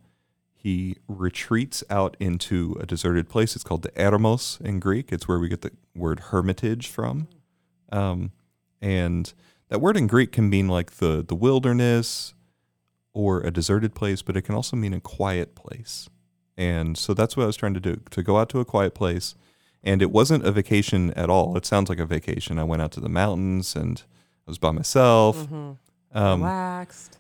he 0.54 0.98
retreats 1.08 1.84
out 1.90 2.16
into 2.20 2.76
a 2.80 2.86
deserted 2.86 3.30
place. 3.30 3.56
It's 3.56 3.64
called 3.64 3.84
the 3.84 3.92
eremos 3.92 4.60
in 4.62 4.80
Greek. 4.80 5.12
It's 5.12 5.28
where 5.28 5.40
we 5.40 5.50
get 5.50 5.62
the 5.62 5.72
word 5.96 6.20
hermitage 6.20 6.88
from. 6.88 7.28
Um, 7.92 8.32
and 8.82 9.32
that 9.70 9.80
word 9.80 9.98
in 9.98 10.08
Greek 10.08 10.32
can 10.32 10.50
mean 10.50 10.68
like 10.68 10.94
the 10.98 11.24
the 11.28 11.36
wilderness 11.36 12.34
or 13.14 13.42
a 13.42 13.52
deserted 13.52 13.96
place, 13.96 14.22
but 14.22 14.38
it 14.38 14.42
can 14.44 14.56
also 14.56 14.76
mean 14.78 14.94
a 14.94 15.00
quiet 15.00 15.56
place. 15.56 16.10
And 16.58 16.98
so 16.98 17.14
that's 17.14 17.36
what 17.38 17.44
I 17.44 17.48
was 17.48 17.56
trying 17.58 17.74
to 17.74 17.80
do 17.80 18.02
to 18.12 18.22
go 18.24 18.38
out 18.38 18.50
to 18.50 18.60
a 18.60 18.66
quiet 18.66 18.94
place. 18.94 19.36
And 19.84 20.02
it 20.02 20.12
wasn't 20.12 20.46
a 20.46 20.52
vacation 20.52 21.12
at 21.14 21.30
all. 21.30 21.56
It 21.56 21.66
sounds 21.66 21.90
like 21.90 22.00
a 22.00 22.06
vacation. 22.06 22.60
I 22.60 22.66
went 22.66 22.82
out 22.82 22.92
to 22.94 23.00
the 23.00 23.08
mountains 23.10 23.76
and 23.76 24.04
I 24.48 24.52
was 24.52 24.58
by 24.58 24.72
myself. 24.72 25.38
Mhm. 25.48 25.78
Um, 26.12 26.42
Relaxed. 26.42 27.18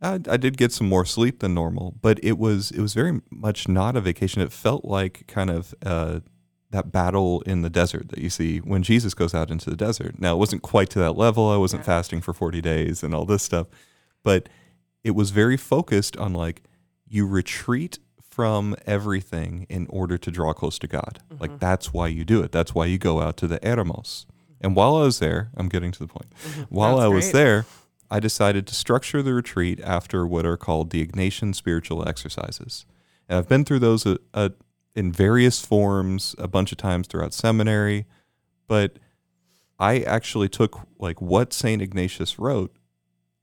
I, 0.00 0.14
I 0.28 0.36
did 0.36 0.56
get 0.56 0.72
some 0.72 0.88
more 0.88 1.04
sleep 1.04 1.40
than 1.40 1.54
normal, 1.54 1.96
but 2.00 2.18
it 2.22 2.38
was 2.38 2.70
it 2.70 2.80
was 2.80 2.94
very 2.94 3.20
much 3.30 3.68
not 3.68 3.96
a 3.96 4.00
vacation. 4.00 4.40
It 4.40 4.52
felt 4.52 4.84
like 4.84 5.26
kind 5.26 5.50
of 5.50 5.74
uh, 5.84 6.20
that 6.70 6.92
battle 6.92 7.40
in 7.42 7.62
the 7.62 7.70
desert 7.70 8.08
that 8.10 8.18
you 8.20 8.30
see 8.30 8.58
when 8.58 8.82
Jesus 8.82 9.12
goes 9.12 9.34
out 9.34 9.50
into 9.50 9.68
the 9.70 9.76
desert. 9.76 10.18
Now 10.20 10.34
it 10.34 10.38
wasn't 10.38 10.62
quite 10.62 10.88
to 10.90 10.98
that 11.00 11.12
level. 11.16 11.50
I 11.50 11.56
wasn't 11.56 11.80
Yeah. 11.80 11.86
fasting 11.86 12.20
for 12.20 12.32
forty 12.32 12.60
days 12.62 13.02
and 13.02 13.12
all 13.14 13.24
this 13.26 13.42
stuff, 13.42 13.66
but 14.22 14.48
it 15.04 15.12
was 15.12 15.30
very 15.30 15.56
focused 15.56 16.16
on 16.16 16.32
like 16.32 16.62
you 17.06 17.26
retreat 17.26 17.98
from 18.20 18.76
everything 18.86 19.66
in 19.68 19.86
order 19.90 20.16
to 20.16 20.30
draw 20.30 20.52
close 20.52 20.78
to 20.78 20.86
God. 20.86 21.20
Like 21.40 21.58
that's 21.58 21.92
why 21.92 22.08
you 22.08 22.24
do 22.24 22.42
it. 22.42 22.52
That's 22.52 22.74
why 22.74 22.86
you 22.86 22.98
go 22.98 23.20
out 23.20 23.36
to 23.38 23.46
the 23.46 23.58
eremos. 23.60 24.26
And 24.60 24.74
while 24.74 24.96
I 24.96 25.02
was 25.02 25.18
there, 25.18 25.50
I'm 25.56 25.68
getting 25.68 25.92
to 25.92 25.98
the 25.98 26.06
point. 26.06 26.32
While 26.68 26.96
That's 26.96 27.04
I 27.04 27.08
was 27.08 27.24
great. 27.26 27.32
there, 27.32 27.66
I 28.10 28.20
decided 28.20 28.66
to 28.66 28.74
structure 28.74 29.22
the 29.22 29.34
retreat 29.34 29.80
after 29.82 30.26
what 30.26 30.46
are 30.46 30.56
called 30.56 30.90
the 30.90 31.06
Ignatian 31.06 31.54
spiritual 31.54 32.08
exercises. 32.08 32.86
And 33.28 33.38
I've 33.38 33.48
been 33.48 33.64
through 33.64 33.80
those 33.80 34.06
uh, 34.06 34.16
uh, 34.34 34.48
in 34.94 35.12
various 35.12 35.64
forms 35.64 36.34
a 36.38 36.48
bunch 36.48 36.72
of 36.72 36.78
times 36.78 37.06
throughout 37.06 37.32
seminary, 37.32 38.06
but 38.66 38.98
I 39.78 40.00
actually 40.00 40.48
took 40.48 40.80
like 40.98 41.20
what 41.20 41.52
St. 41.52 41.80
Ignatius 41.80 42.38
wrote 42.38 42.74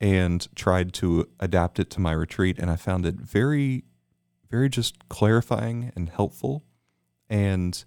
and 0.06 0.48
tried 0.56 0.94
to 0.94 1.28
adapt 1.40 1.80
it 1.80 1.90
to 1.90 2.00
my 2.00 2.12
retreat 2.12 2.60
and 2.60 2.70
I 2.70 2.76
found 2.76 3.08
it 3.08 3.16
very 3.16 3.86
very 4.52 4.70
just 4.70 5.10
clarifying 5.10 5.92
and 5.96 6.10
helpful 6.10 6.64
and 7.28 7.84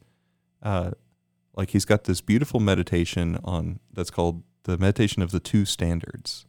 uh 0.61 0.91
like 1.55 1.71
he's 1.71 1.85
got 1.85 2.05
this 2.05 2.21
beautiful 2.21 2.59
meditation 2.59 3.39
on 3.45 3.79
that's 3.93 4.11
called 4.11 4.43
the 4.65 4.77
meditation 4.77 5.23
of 5.23 5.31
the 5.31 5.39
two 5.39 5.65
standards 5.65 6.45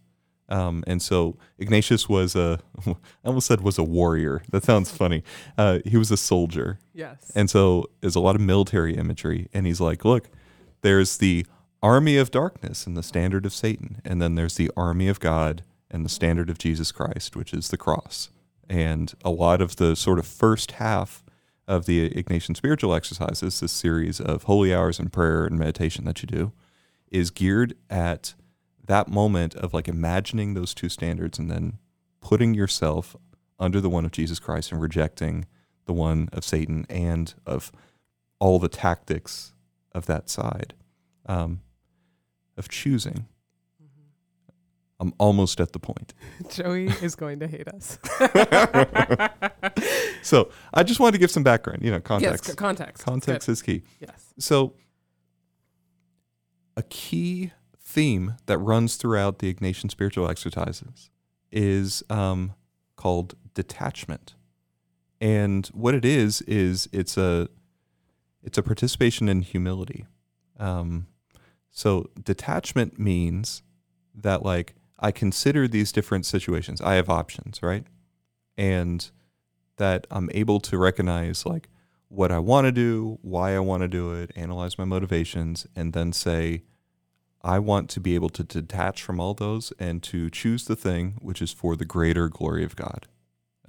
um, 0.51 0.83
and 0.87 0.99
so 0.99 1.37
Ignatius 1.59 2.09
was 2.09 2.35
a, 2.35 2.59
I 2.87 2.95
almost 3.23 3.45
said 3.45 3.61
was 3.61 3.77
a 3.77 3.83
warrior. 3.83 4.41
That 4.49 4.63
sounds 4.63 4.89
funny. 4.89 5.23
Uh, 5.59 5.77
he 5.85 5.95
was 5.95 6.09
a 6.09 6.17
soldier. 6.17 6.79
Yes. 6.91 7.31
And 7.35 7.51
so 7.51 7.85
there's 8.01 8.15
a 8.15 8.19
lot 8.19 8.33
of 8.33 8.41
military 8.41 8.97
imagery. 8.97 9.47
And 9.53 9.67
he's 9.67 9.79
like, 9.79 10.03
look, 10.03 10.31
there's 10.81 11.17
the 11.17 11.45
army 11.81 12.17
of 12.17 12.31
darkness 12.31 12.85
and 12.85 12.95
the 12.97 13.03
standard 13.03 13.45
of 13.45 13.53
Satan. 13.53 14.01
And 14.03 14.21
then 14.21 14.35
there's 14.35 14.55
the 14.55 14.71
army 14.75 15.07
of 15.07 15.19
God 15.19 15.63
and 15.89 16.05
the 16.05 16.09
standard 16.09 16.49
of 16.49 16.57
Jesus 16.57 16.91
Christ, 16.91 17.35
which 17.35 17.53
is 17.53 17.69
the 17.69 17.77
cross. 17.77 18.29
And 18.69 19.13
a 19.23 19.29
lot 19.29 19.61
of 19.61 19.77
the 19.77 19.95
sort 19.95 20.19
of 20.19 20.27
first 20.27 20.73
half 20.73 21.23
of 21.67 21.85
the 21.85 22.09
Ignatian 22.09 22.55
spiritual 22.55 22.93
exercises, 22.93 23.59
this 23.59 23.71
series 23.71 24.19
of 24.19 24.43
holy 24.43 24.73
hours 24.73 24.99
and 24.99 25.11
prayer 25.11 25.45
and 25.45 25.57
meditation 25.57 26.05
that 26.05 26.21
you 26.21 26.27
do, 26.27 26.51
is 27.11 27.31
geared 27.31 27.75
at 27.89 28.33
that 28.85 29.07
moment 29.07 29.55
of 29.55 29.73
like 29.73 29.87
imagining 29.87 30.53
those 30.53 30.73
two 30.73 30.89
standards 30.89 31.39
and 31.39 31.49
then 31.49 31.77
putting 32.21 32.53
yourself 32.53 33.15
under 33.59 33.79
the 33.79 33.89
one 33.89 34.05
of 34.05 34.11
Jesus 34.11 34.39
Christ 34.39 34.71
and 34.71 34.81
rejecting 34.81 35.45
the 35.85 35.93
one 35.93 36.29
of 36.33 36.43
Satan 36.43 36.85
and 36.89 37.33
of 37.45 37.71
all 38.39 38.59
the 38.59 38.69
tactics 38.69 39.53
of 39.93 40.05
that 40.05 40.29
side 40.29 40.73
um, 41.25 41.61
of 42.59 42.69
choosing. 42.69 43.25
I'm 45.01 45.13
almost 45.17 45.61
at 45.61 45.71
the 45.71 45.79
point. 45.79 46.13
Joey 46.49 46.87
is 47.01 47.15
going 47.15 47.39
to 47.39 47.47
hate 47.47 47.67
us. 47.69 47.97
So 50.21 50.49
I 50.73 50.83
just 50.83 50.99
wanted 50.99 51.13
to 51.13 51.17
give 51.17 51.31
some 51.31 51.43
background, 51.43 51.81
you 51.81 51.89
know, 51.91 51.97
yes, 51.97 52.03
context. 52.05 52.45
c- 52.45 52.53
context. 52.55 53.05
context 53.05 53.47
Good. 53.47 53.51
is 53.53 53.61
key. 53.61 53.81
Yes. 54.01 54.33
So, 54.37 54.73
a 56.75 56.83
key 56.83 57.51
theme 57.81 58.35
that 58.45 58.57
runs 58.57 58.97
throughout 58.97 59.39
the 59.39 59.51
Ignatian 59.53 59.89
spiritual 59.89 60.29
exercises 60.29 61.09
is 61.51 62.03
um, 62.09 62.53
called 62.97 63.35
detachment, 63.53 64.35
and 65.21 65.67
what 65.67 65.93
it 65.95 66.03
is 66.05 66.41
is 66.41 66.89
it's 66.91 67.17
a 67.17 67.47
it's 68.43 68.57
a 68.57 68.63
participation 68.63 69.29
in 69.29 69.41
humility. 69.41 70.05
Um, 70.59 71.07
so 71.71 72.09
detachment 72.21 72.99
means 72.99 73.61
that 74.13 74.43
like 74.43 74.75
I 74.99 75.11
consider 75.11 75.67
these 75.67 75.91
different 75.91 76.25
situations. 76.25 76.81
I 76.81 76.95
have 76.95 77.09
options, 77.09 77.61
right? 77.63 77.85
And 78.57 79.09
that 79.77 80.05
I'm 80.11 80.29
able 80.33 80.59
to 80.61 80.77
recognize 80.77 81.45
like 81.45 81.69
what 82.09 82.31
I 82.31 82.39
want 82.39 82.65
to 82.65 82.71
do, 82.71 83.19
why 83.21 83.55
I 83.55 83.59
want 83.59 83.81
to 83.81 83.87
do 83.87 84.13
it, 84.13 84.31
analyze 84.35 84.77
my 84.77 84.83
motivations, 84.83 85.67
and 85.75 85.93
then 85.93 86.11
say, 86.11 86.63
I 87.41 87.59
want 87.59 87.89
to 87.91 88.01
be 88.01 88.15
able 88.15 88.29
to 88.29 88.43
detach 88.43 89.01
from 89.01 89.19
all 89.19 89.33
those 89.33 89.71
and 89.79 90.03
to 90.03 90.29
choose 90.29 90.65
the 90.65 90.75
thing 90.75 91.17
which 91.21 91.41
is 91.41 91.53
for 91.53 91.77
the 91.77 91.85
greater 91.85 92.27
glory 92.27 92.65
of 92.65 92.75
God. 92.75 93.07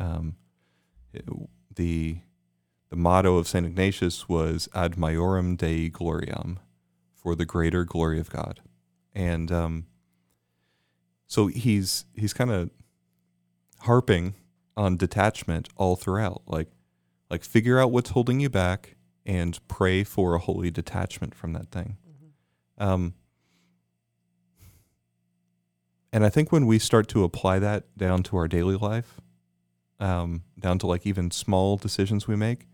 Um, 0.00 0.36
the 1.74 2.18
the 2.90 2.96
motto 2.96 3.36
of 3.36 3.46
Saint 3.46 3.66
Ignatius 3.66 4.28
was 4.28 4.68
ad 4.74 4.96
maiorem 4.96 5.56
Dei 5.56 5.88
gloriam, 5.90 6.56
for 7.22 7.34
the 7.34 7.44
greater 7.44 7.84
glory 7.84 8.18
of 8.20 8.30
God, 8.30 8.60
and 9.14 9.50
um, 9.52 9.86
so 11.26 11.46
he's 11.48 12.04
he's 12.14 12.32
kind 12.32 12.50
of 12.50 12.70
harping 13.80 14.34
on 14.76 14.96
detachment 14.96 15.68
all 15.76 15.96
throughout, 15.96 16.42
like 16.46 16.68
like 17.30 17.44
figure 17.44 17.78
out 17.78 17.90
what's 17.90 18.10
holding 18.10 18.40
you 18.40 18.48
back 18.48 18.96
and 19.26 19.58
pray 19.68 20.02
for 20.02 20.34
a 20.34 20.38
holy 20.38 20.70
detachment 20.70 21.34
from 21.34 21.52
that 21.52 21.70
thing. 21.70 21.96
Um, 22.78 23.14
and 26.12 26.24
I 26.24 26.28
think 26.30 26.50
when 26.50 26.66
we 26.66 26.78
start 26.78 27.08
to 27.08 27.24
apply 27.24 27.58
that 27.60 27.96
down 27.96 28.22
to 28.24 28.36
our 28.36 28.48
daily 28.48 28.76
life, 28.76 29.20
um, 30.00 30.42
down 30.58 30.78
to 30.78 30.86
like 30.86 31.06
even 31.06 31.30
small 31.30 31.76
decisions 31.76 32.26
we 32.26 32.36
make, 32.36 32.66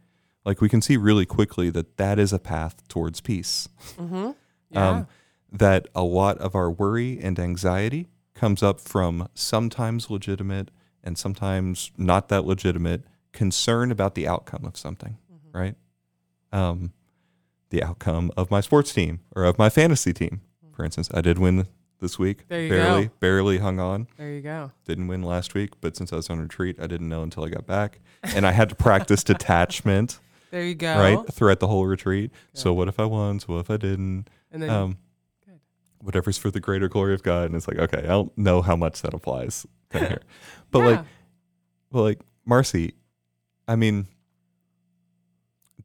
like 0.47 0.63
we 0.63 0.69
can 0.71 0.81
see 0.81 0.97
really 0.97 1.27
quickly 1.27 1.69
that 1.71 1.99
that 1.99 2.19
is 2.19 2.33
a 2.33 2.39
path 2.39 2.87
towards 2.89 3.21
peace. 3.21 3.69
Mm-hmm. 3.99 4.31
Yeah. 4.71 4.89
Um, 4.91 5.07
that 5.53 5.89
a 5.95 6.03
lot 6.03 6.39
of 6.39 6.55
our 6.55 6.71
worry 6.71 7.19
and 7.21 7.39
anxiety 7.39 8.09
comes 8.35 8.63
up 8.63 8.81
from 8.81 9.29
sometimes 9.35 10.09
legitimate 10.11 10.71
and 11.05 11.19
sometimes 11.19 11.91
not 11.99 12.29
that 12.29 12.45
legitimate 12.47 13.03
concern 13.33 13.91
about 13.93 14.15
the 14.15 14.27
outcome 14.27 14.65
of 14.65 14.77
something, 14.79 15.19
Mm-hmm. 15.33 15.59
right? 15.59 15.75
Um, 16.53 16.93
the 17.71 17.83
outcome 17.83 18.31
of 18.37 18.51
my 18.51 18.61
sports 18.61 18.93
team 18.95 19.21
or 19.35 19.45
of 19.45 19.59
my 19.59 19.69
fantasy 19.69 20.13
team, 20.13 20.41
for 20.73 20.85
instance. 20.85 21.09
I 21.13 21.21
did 21.21 21.39
win 21.39 21.67
this 22.01 22.19
week. 22.19 22.39
Mm-hmm. 22.39 22.49
There 22.49 22.63
you 22.63 22.69
barely, 22.71 23.05
go. 23.07 23.13
barely 23.21 23.59
hung 23.59 23.79
on. 23.81 24.07
there 24.17 24.31
you 24.31 24.41
go. 24.43 24.71
Didn't 24.85 25.09
win 25.09 25.23
last 25.23 25.55
week, 25.55 25.71
but 25.81 25.97
since 25.97 26.13
I 26.13 26.17
was 26.17 26.31
on 26.31 26.39
retreat, 26.41 26.77
I 26.81 26.87
didn't 26.87 27.09
know 27.09 27.23
until 27.23 27.45
I 27.45 27.49
got 27.49 27.67
back, 27.67 28.01
and 28.23 28.47
I 28.47 28.53
had 28.53 28.69
to 28.69 28.75
practice 28.75 29.25
detachment 29.35 30.21
There 30.51 30.65
you 30.65 30.75
go. 30.75 30.97
right 30.99 31.19
throughout 31.33 31.61
the 31.61 31.67
whole 31.69 31.87
retreat. 31.87 32.31
So 32.55 32.73
what 32.73 32.89
if 32.89 32.99
I 33.01 33.05
won? 33.05 33.41
So 33.41 33.55
what 33.55 33.61
if 33.61 33.71
I 33.71 33.77
didn't? 33.77 34.29
And 34.53 34.63
then 34.63 34.71
um, 34.71 34.99
Good. 35.47 35.61
whatever's 36.01 36.39
for 36.39 36.51
the 36.51 36.61
greater 36.61 36.89
glory 36.89 37.15
of 37.15 37.23
God. 37.23 37.47
And 37.47 37.55
it's 37.57 37.67
like, 37.69 37.79
okay, 37.79 37.99
I 37.99 38.09
don't 38.09 38.37
know 38.39 38.63
how 38.63 38.77
much 38.77 39.03
that 39.03 39.13
applies 39.15 39.67
kind 39.91 40.05
of 40.05 40.11
here, 40.11 40.23
but 40.71 40.79
yeah. 40.81 40.87
like, 40.87 41.05
well, 41.91 42.05
like 42.05 42.21
Marcy, 42.45 42.95
I 43.69 43.77
mean, 43.77 44.07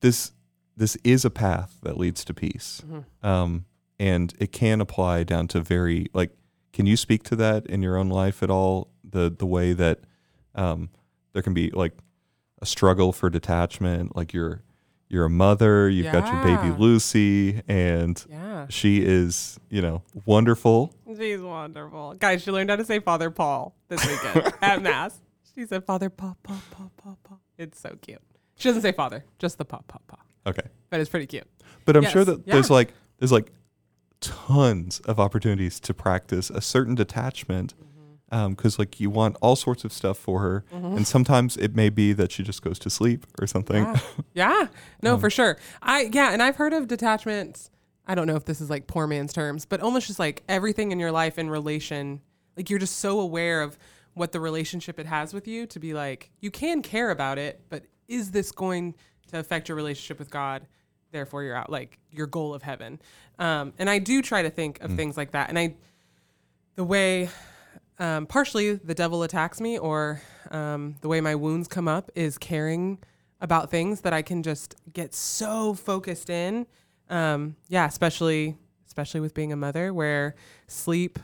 this 0.01 0.32
this 0.77 0.96
is 1.03 1.25
a 1.25 1.30
path 1.30 1.75
that 1.84 1.98
leads 1.98 2.24
to 2.25 2.34
peace, 2.34 2.82
Mhm. 2.89 3.03
um, 3.27 3.65
and 4.00 4.34
it 4.39 4.51
can 4.51 4.82
apply 4.82 5.24
down 5.24 5.48
to 5.50 5.62
very 5.62 6.08
like. 6.13 6.32
Can 6.74 6.86
you 6.86 6.96
speak 6.96 7.24
to 7.24 7.36
that 7.36 7.65
in 7.68 7.82
your 7.84 7.98
own 7.98 8.08
life 8.08 8.41
at 8.41 8.50
all? 8.50 8.89
The 9.03 9.30
the 9.30 9.46
way 9.46 9.74
that 9.74 10.00
um, 10.56 10.89
there 11.34 11.41
can 11.41 11.53
be 11.53 11.70
like 11.72 11.94
a 12.62 12.65
struggle 12.65 13.12
for 13.12 13.30
detachment, 13.30 14.15
like 14.15 14.34
you're 14.34 14.62
you're 15.10 15.25
a 15.25 15.30
mother, 15.30 15.89
you've 15.89 16.12
got 16.12 16.32
your 16.32 16.41
baby 16.41 16.74
Lucy, 16.80 17.62
and 17.68 18.24
yeah. 18.30 18.68
she 18.70 19.03
is, 19.03 19.60
you 19.70 19.82
know, 19.82 20.03
wonderful. 20.25 20.94
She's 21.18 21.41
wonderful. 21.41 22.13
Guys, 22.13 22.44
she 22.44 22.51
learned 22.51 22.70
how 22.70 22.77
to 22.77 22.86
say 22.86 23.00
Father 23.00 23.30
Paul 23.30 23.75
this 23.89 24.06
weekend 24.08 24.53
at 24.62 24.82
Mass. 24.82 25.20
She 25.53 25.65
said 25.65 25.84
Father 25.84 26.10
Paul, 26.10 26.38
Paul, 26.44 26.62
Paul, 26.72 26.91
Paul, 26.96 27.18
Paul. 27.24 27.41
It's 27.58 27.77
so 27.77 27.98
cute. 28.01 28.22
She 28.56 28.70
doesn't 28.70 28.84
say 28.84 28.94
Father, 28.94 29.25
just 29.38 29.58
the 29.58 29.65
Paul, 29.65 29.84
Paul, 29.86 30.01
Paul. 30.08 30.20
Okay. 30.48 30.68
But 30.89 31.01
it's 31.01 31.10
pretty 31.10 31.27
cute. 31.27 31.48
But 31.84 31.98
I'm 31.98 32.03
Yes, 32.03 32.13
sure 32.13 32.24
that 32.24 32.48
yeah. 32.48 32.53
there's 32.53 32.70
like 32.70 32.94
there's 33.20 33.34
like 33.34 33.51
tons 34.22 35.01
of 35.01 35.20
opportunities 35.20 35.80
to 35.82 35.94
practice 35.94 36.50
a 36.50 36.62
certain 36.62 36.96
detachment 36.96 37.74
Mm-hmm. 37.74 37.90
Because 38.31 38.79
like 38.79 39.00
you 39.00 39.09
want 39.09 39.38
all 39.41 39.55
sorts 39.55 39.83
of 39.83 39.91
stuff 39.93 40.17
for 40.17 40.39
her, 40.39 40.63
and 40.71 41.05
sometimes 41.05 41.57
it 41.57 41.75
may 41.75 41.89
be 41.89 42.13
that 42.13 42.31
she 42.31 42.43
just 42.43 42.61
goes 42.61 42.79
to 42.79 42.89
sleep 42.89 43.27
or 43.39 43.45
something. 43.45 43.83
Yeah. 43.83 44.00
yeah. 44.33 44.67
No, 45.03 45.13
Um, 45.15 45.19
for 45.19 45.29
sure. 45.29 45.57
I 45.81 46.09
yeah, 46.11 46.31
and 46.31 46.41
I've 46.41 46.55
heard 46.55 46.73
of 46.73 46.88
detachments 46.88 47.69
I 48.07 48.15
don't 48.15 48.27
know 48.27 48.35
if 48.35 48.45
this 48.45 48.61
is 48.61 48.69
like 48.69 48.88
poor 48.88 49.07
man's 49.07 49.31
terms, 49.31 49.65
but 49.65 49.79
almost 49.79 50.07
just 50.07 50.19
like 50.19 50.43
everything 50.50 50.91
in 50.91 51.00
your 51.00 51.11
life 51.11 51.38
in 51.38 51.50
relation, 51.50 52.21
like 52.57 52.69
you're 52.69 52.79
just 52.79 52.97
so 52.97 53.19
aware 53.19 53.61
of 53.61 53.77
what 54.15 54.31
the 54.31 54.39
relationship 54.39 55.00
it 55.00 55.05
has 55.05 55.33
with 55.33 55.47
you 55.47 55.65
to 55.67 55.79
be 55.79 55.93
like 55.93 56.29
you 56.41 56.51
can 56.51 56.81
care 56.81 57.11
about 57.11 57.38
it, 57.38 57.61
but 57.69 57.83
is 58.07 58.31
this 58.31 58.51
going 58.51 58.95
to 59.27 59.39
affect 59.39 59.69
your 59.69 59.75
relationship 59.75 60.19
with 60.19 60.29
God? 60.29 60.67
Therefore, 61.11 61.43
you're 61.43 61.55
out 61.55 61.69
like 61.69 62.00
your 62.09 62.27
goal 62.27 62.53
of 62.53 62.63
heaven. 62.63 63.00
Um, 63.39 63.73
and 63.77 63.89
I 63.89 64.00
do 64.00 64.21
try 64.21 64.41
to 64.41 64.50
think 64.50 64.81
of 64.81 64.93
things 64.93 65.15
like 65.15 65.31
that, 65.31 65.50
and 65.50 65.57
I 65.57 65.75
the 66.75 66.83
way 66.83 67.29
um, 68.00 68.25
partially 68.25 68.75
the 68.75 68.95
devil 68.95 69.24
attacks 69.24 69.62
me 69.62 69.77
or 69.77 70.21
um, 70.51 70.95
the 71.01 71.07
way 71.07 71.21
my 71.21 71.36
wounds 71.36 71.67
come 71.67 71.88
up 71.88 72.12
is 72.15 72.38
caring 72.38 73.00
about 73.39 73.71
things 73.71 74.01
that 74.01 74.13
I 74.13 74.21
can 74.21 74.43
just 74.43 74.75
get 74.93 75.13
so 75.13 75.74
focused 75.74 76.29
in. 76.29 76.67
Um, 77.10 77.55
yeah, 77.67 77.86
especially 77.88 78.57
especially 78.88 79.21
with 79.21 79.33
being 79.33 79.53
a 79.53 79.55
mother, 79.55 79.93
where 79.93 80.36
sleep 80.67 81.17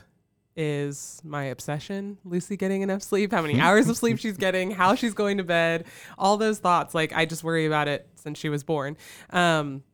is 0.56 1.20
my 1.22 1.44
obsession. 1.44 2.18
Lucy 2.24 2.56
getting 2.56 2.82
enough 2.82 3.02
sleep, 3.02 3.30
how 3.30 3.42
many 3.42 3.60
hours 3.60 3.88
of 3.88 3.96
sleep 3.96 4.18
she's 4.18 4.36
getting, 4.36 4.70
how 4.70 4.94
she's 4.94 5.14
going 5.14 5.36
to 5.36 5.44
bed, 5.44 5.86
all 6.18 6.36
those 6.36 6.58
thoughts. 6.58 6.94
Like 6.94 7.12
I 7.12 7.26
just 7.26 7.44
worry 7.44 7.66
about 7.66 7.86
it 7.86 8.08
since 8.16 8.38
she 8.38 8.48
was 8.48 8.64
born. 8.64 8.96
Um, 9.30 9.84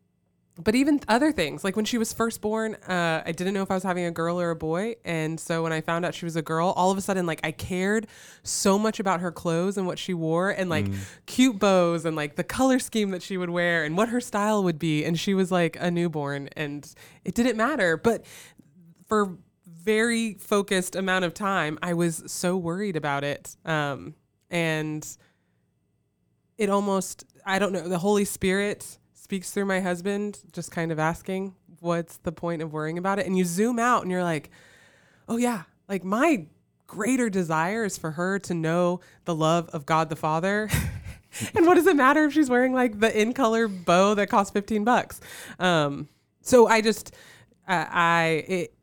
but 0.63 0.75
even 0.77 1.01
other 1.09 1.33
things 1.33 1.65
like 1.65 1.75
when 1.75 1.85
she 1.85 1.99
was 1.99 2.13
first 2.13 2.41
born 2.41 2.75
uh, 2.89 3.23
i 3.27 3.33
didn't 3.33 3.55
know 3.55 3.63
if 3.63 3.71
i 3.71 3.75
was 3.75 3.83
having 3.83 4.05
a 4.05 4.11
girl 4.11 4.41
or 4.41 4.51
a 4.51 4.57
boy. 4.57 4.95
And 5.05 5.39
so 5.39 5.63
when 5.63 5.73
i 5.73 5.81
found 5.81 6.05
out 6.05 6.15
she 6.15 6.25
was 6.25 6.37
a 6.37 6.43
girl 6.43 6.73
all 6.77 6.91
of 6.91 6.99
a 6.99 7.01
sudden 7.01 7.27
like 7.27 7.41
i 7.43 7.51
cared 7.51 8.07
so 8.43 8.79
much 8.79 9.01
about 9.01 9.21
her 9.21 9.33
clothes 9.33 9.77
and 9.77 9.87
what 9.87 9.99
she 9.99 10.15
wore 10.15 10.51
and 10.51 10.71
like 10.71 10.87
cute 11.27 11.59
bows 11.59 12.05
and 12.05 12.15
like 12.15 12.37
the 12.37 12.45
color 12.45 12.79
scheme 12.79 13.11
that 13.11 13.23
she 13.23 13.37
would 13.37 13.51
wear 13.51 13.85
and 13.85 13.97
what 13.97 14.09
her 14.11 14.21
style 14.21 14.63
would 14.63 14.79
be. 14.79 15.05
And 15.05 15.19
she 15.19 15.35
was 15.35 15.51
like 15.51 15.77
a 15.81 15.91
newborn 15.91 16.49
and 16.57 16.93
it 17.25 17.35
didn't 17.35 17.57
matter. 17.57 17.97
But 17.97 18.25
for 19.09 19.37
very 19.67 20.35
focused 20.35 20.97
amount 20.97 21.27
of 21.27 21.35
time 21.35 21.79
i 21.83 21.93
was 21.93 22.23
so 22.27 22.57
worried 22.57 22.97
about 22.97 23.25
it. 23.25 23.57
Um, 23.65 24.15
and 24.51 25.07
it 26.59 26.71
almost 26.71 27.25
i 27.45 27.59
don't 27.59 27.73
know 27.73 27.89
the 27.89 27.99
holy 27.99 28.25
spirit 28.25 28.99
speaks 29.35 29.51
through 29.51 29.65
my 29.65 29.81
husband 29.81 30.39
just 30.53 30.71
kind 30.71 30.93
of 30.93 31.01
asking 31.01 31.57
what's 31.81 32.19
the 32.19 32.31
point 32.31 32.63
of 32.63 32.73
worrying 32.73 32.99
about 32.99 33.19
it 33.19 33.27
and 33.27 33.37
you 33.37 33.45
zoom 33.45 33.81
out 33.81 34.03
and 34.03 34.13
you're 34.13 34.23
like 34.23 34.49
oh 35.29 35.37
yeah 35.37 35.65
like 35.89 36.05
my 36.05 36.47
greater 36.87 37.29
desire 37.29 37.85
is 37.85 37.99
for 37.99 38.13
her 38.13 38.39
to 38.39 38.55
know 38.55 39.01
the 39.25 39.35
love 39.35 39.69
of 39.71 39.85
god 39.87 40.09
the 40.09 40.15
father 40.15 40.71
and 41.57 41.67
what 41.67 41.75
does 41.75 41.89
it 41.89 41.97
matter 41.97 42.27
if 42.27 42.33
she's 42.33 42.49
wearing 42.49 42.73
like 42.73 43.01
the 43.01 43.21
in 43.21 43.33
color 43.33 43.67
bow 43.67 44.15
that 44.15 44.29
costs 44.29 44.53
15 44.53 44.85
bucks 44.85 45.21
um 45.59 46.09
so 46.41 46.69
i 46.69 46.81
just 46.81 47.13
uh, 47.67 47.87
i 47.91 48.45
it, 48.47 48.75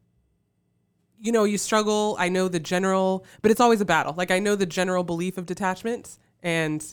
you 1.24 1.31
know, 1.31 1.43
you 1.43 1.60
struggle. 1.60 2.15
I 2.17 2.29
know 2.29 2.48
the 2.48 2.60
general, 2.60 3.24
but 3.43 3.51
it's 3.51 3.60
always 3.62 3.79
a 3.79 3.86
battle. 3.86 4.15
Like 4.17 4.31
I 4.31 4.39
know 4.39 4.55
the 4.55 4.65
general 4.65 5.03
belief 5.03 5.38
of 5.38 5.46
detachment, 5.46 6.17
And 6.41 6.84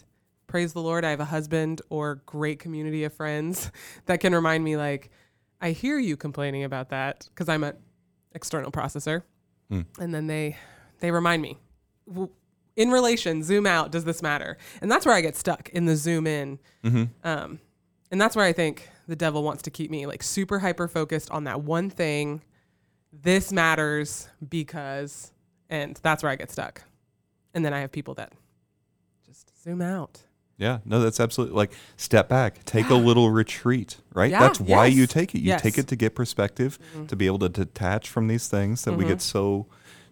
praise 0.49 0.73
the 0.73 0.83
Lord, 0.83 1.05
I 1.05 1.11
have 1.11 1.21
a 1.21 1.27
husband 1.27 1.81
or 1.89 2.17
great 2.27 2.59
community 2.59 3.05
of 3.05 3.13
friends 3.13 3.71
that 4.07 4.19
can 4.19 4.35
remind 4.35 4.65
me, 4.65 4.77
like, 4.77 5.11
I 5.61 5.71
hear 5.71 5.99
you 5.99 6.17
complaining 6.17 6.65
about 6.65 6.91
that 6.91 7.29
because 7.31 7.49
I'm 7.49 7.63
an 7.63 7.77
external 8.35 8.73
processor. 8.73 9.23
Hmm. 9.71 9.83
And 10.01 10.13
then 10.13 10.27
they 10.27 10.57
they 11.01 11.11
remind 11.13 11.43
me, 11.43 11.59
in 12.77 12.91
relation, 12.91 13.43
zoom 13.43 13.67
out. 13.67 13.93
Does 13.93 14.05
this 14.05 14.23
matter? 14.23 14.57
And 14.81 14.91
that's 14.91 15.05
where 15.05 15.15
I 15.15 15.21
get 15.21 15.37
stuck 15.37 15.69
in 15.71 15.85
the 15.85 15.97
zoom 15.97 16.27
in. 16.27 16.59
Um, 17.25 17.61
and 18.11 18.21
that's 18.21 18.35
where 18.37 18.45
I 18.45 18.53
think 18.53 18.89
the 19.07 19.17
devil 19.17 19.43
wants 19.43 19.63
to 19.63 19.71
keep 19.71 19.91
me 19.91 20.07
like 20.07 20.23
super 20.23 20.61
hyper 20.61 20.89
focused 20.89 21.31
on 21.31 21.45
that 21.45 21.63
one 21.63 21.91
thing. 21.91 22.43
This 23.13 23.53
matters 23.53 24.29
because, 24.49 25.33
and 25.69 25.99
that's 26.03 26.23
where 26.23 26.31
I 26.31 26.37
get 26.37 26.51
stuck. 26.51 26.83
And 27.53 27.65
then 27.65 27.75
I 27.75 27.81
have 27.81 27.91
people 27.91 28.15
that 28.15 28.33
just 29.27 29.51
zoom 29.63 29.83
out. 29.83 30.23
Yeah, 30.59 30.79
no, 30.85 31.01
that's 31.01 31.21
absolutely 31.21 31.55
like 31.57 31.73
step 31.97 32.29
back, 32.29 32.65
take 32.65 32.91
a 32.91 32.95
little 32.97 33.31
retreat, 33.31 33.99
right? 34.13 34.31
Yeah, 34.31 34.41
that's 34.41 34.61
why 34.61 34.87
you 34.87 35.07
take 35.07 35.33
it. 35.35 35.39
You 35.39 35.53
take 35.53 35.65
yes. 35.65 35.73
Mm-hmm. 35.73 35.81
it 35.81 35.87
to 35.89 35.97
get 35.97 36.15
perspective, 36.17 36.79
to 37.07 37.15
be 37.15 37.27
able 37.27 37.39
to 37.39 37.49
detach 37.49 38.09
from 38.09 38.27
these 38.27 38.49
things 38.49 38.83
that 38.85 38.95
we 38.95 39.05
get 39.05 39.23
so 39.23 39.67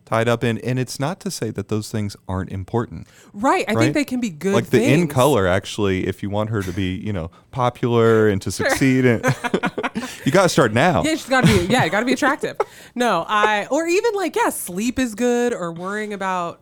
tied 0.04 0.28
up 0.28 0.44
in. 0.44 0.58
And 0.58 0.78
it's 0.78 1.00
not 1.00 1.18
to 1.20 1.32
say 1.32 1.50
that 1.50 1.66
those 1.66 1.90
things 1.90 2.16
aren't 2.28 2.50
important. 2.52 3.08
Right. 3.32 3.64
I 3.66 3.72
Right? 3.72 3.82
think 3.82 3.94
they 3.94 4.04
can 4.04 4.20
be 4.20 4.30
good. 4.30 4.54
like 4.54 4.66
the 4.70 4.84
in 4.84 5.08
color, 5.08 5.48
actually, 5.48 6.06
if 6.06 6.22
you 6.22 6.30
want 6.30 6.50
her 6.50 6.62
to 6.62 6.72
be, 6.72 6.94
you 6.94 7.12
know, 7.12 7.32
popular 7.50 8.28
and 8.32 8.40
to 8.42 8.52
succeed, 8.52 9.04
and 9.04 9.24
you 10.24 10.30
got 10.30 10.44
to 10.44 10.48
start 10.48 10.72
now. 10.72 11.02
Yeah, 11.02 11.10
she's 11.10 11.28
got 11.28 11.44
to 11.44 11.58
be. 11.58 11.72
Yeah, 11.72 11.88
got 11.88 12.00
to 12.00 12.06
be 12.06 12.12
attractive. 12.12 12.56
No, 12.94 13.24
I 13.26 13.66
or 13.66 13.84
even 13.88 14.14
like 14.14 14.36
yeah, 14.36 14.50
sleep 14.50 15.00
is 15.00 15.16
good 15.16 15.52
or 15.52 15.72
worrying 15.72 16.12
about 16.12 16.60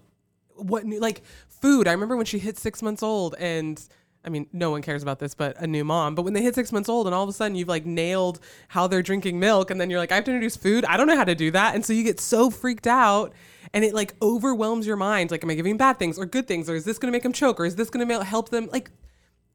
what 0.57 0.87
new 0.87 1.00
like 1.00 1.21
food. 1.64 1.88
I 1.88 1.92
remember 1.92 2.16
when 2.16 2.26
she 2.26 2.38
hit 2.38 2.59
six 2.59 2.83
months 2.83 3.02
old 3.02 3.35
and. 3.38 3.80
I 4.26 4.30
mean, 4.30 4.47
no 4.54 4.71
one 4.71 4.80
cares 4.80 5.02
about 5.02 5.18
this, 5.18 5.35
but 5.35 5.54
a 5.61 5.66
new 5.66 5.85
mom. 5.85 6.14
But 6.14 6.23
when 6.23 6.33
they 6.33 6.40
hit 6.40 6.54
six 6.54 6.73
months 6.73 6.88
old, 6.88 7.06
and 7.06 7.14
all 7.14 7.25
of 7.25 7.28
a 7.28 7.33
sudden 7.35 7.54
you've 7.59 7.68
like 7.68 7.85
nailed 7.85 8.40
how 8.68 8.87
they're 8.87 9.02
drinking 9.02 9.38
milk, 9.38 9.71
and 9.71 9.78
then 9.78 9.90
you're 9.90 9.99
like, 9.99 10.12
I 10.12 10.14
have 10.14 10.25
to 10.25 10.30
introduce 10.30 10.56
food. 10.56 10.83
I 10.87 10.97
don't 10.97 11.06
know 11.06 11.14
how 11.14 11.25
to 11.25 11.35
do 11.35 11.50
that, 11.50 11.75
and 11.75 11.85
so 11.85 11.92
you 11.92 12.02
get 12.02 12.18
so 12.18 12.49
freaked 12.49 12.87
out, 12.87 13.35
and 13.75 13.85
it 13.85 13.92
like 13.92 14.14
overwhelms 14.23 14.87
your 14.87 14.97
mind. 14.97 15.30
Like, 15.30 15.44
am 15.44 15.50
I 15.50 15.54
giving 15.54 15.76
bad 15.76 15.99
things 15.99 16.18
or 16.18 16.25
good 16.25 16.47
things, 16.49 16.71
or 16.71 16.75
is 16.75 16.85
this 16.87 16.97
going 16.97 17.12
to 17.12 17.14
make 17.14 17.23
them 17.23 17.35
choke, 17.35 17.61
or 17.61 17.66
is 17.66 17.76
this 17.76 17.90
going 17.90 18.09
to 18.09 18.25
help 18.25 18.49
them? 18.49 18.71
Like, 18.73 18.90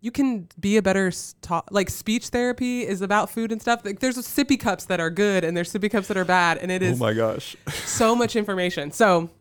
you 0.01 0.11
can 0.11 0.47
be 0.59 0.77
a 0.77 0.83
better 0.83 1.07
s- 1.07 1.33
ta- 1.41 1.63
like 1.71 1.89
speech 1.89 2.27
therapy 2.27 2.85
is 2.85 3.01
about 3.01 3.31
food 3.31 3.51
and 3.51 3.59
stuff. 3.59 3.83
Like 3.83 4.01
there's 4.01 4.17
sippy 4.19 4.59
cups 4.59 4.85
that 4.85 4.99
are 4.99 5.09
good 5.09 5.43
and 5.43 5.57
there's 5.57 5.73
sippy 5.73 5.89
cups 5.89 6.07
that 6.09 6.15
are 6.17 6.25
bad, 6.25 6.59
and 6.59 6.71
it 6.71 6.83
oh 6.83 6.85
is 6.85 7.01
Oh 7.01 7.05
my 7.05 7.13
gosh. 7.13 7.55
so 7.73 8.15
much 8.15 8.35
information. 8.35 8.91
So 8.91 9.31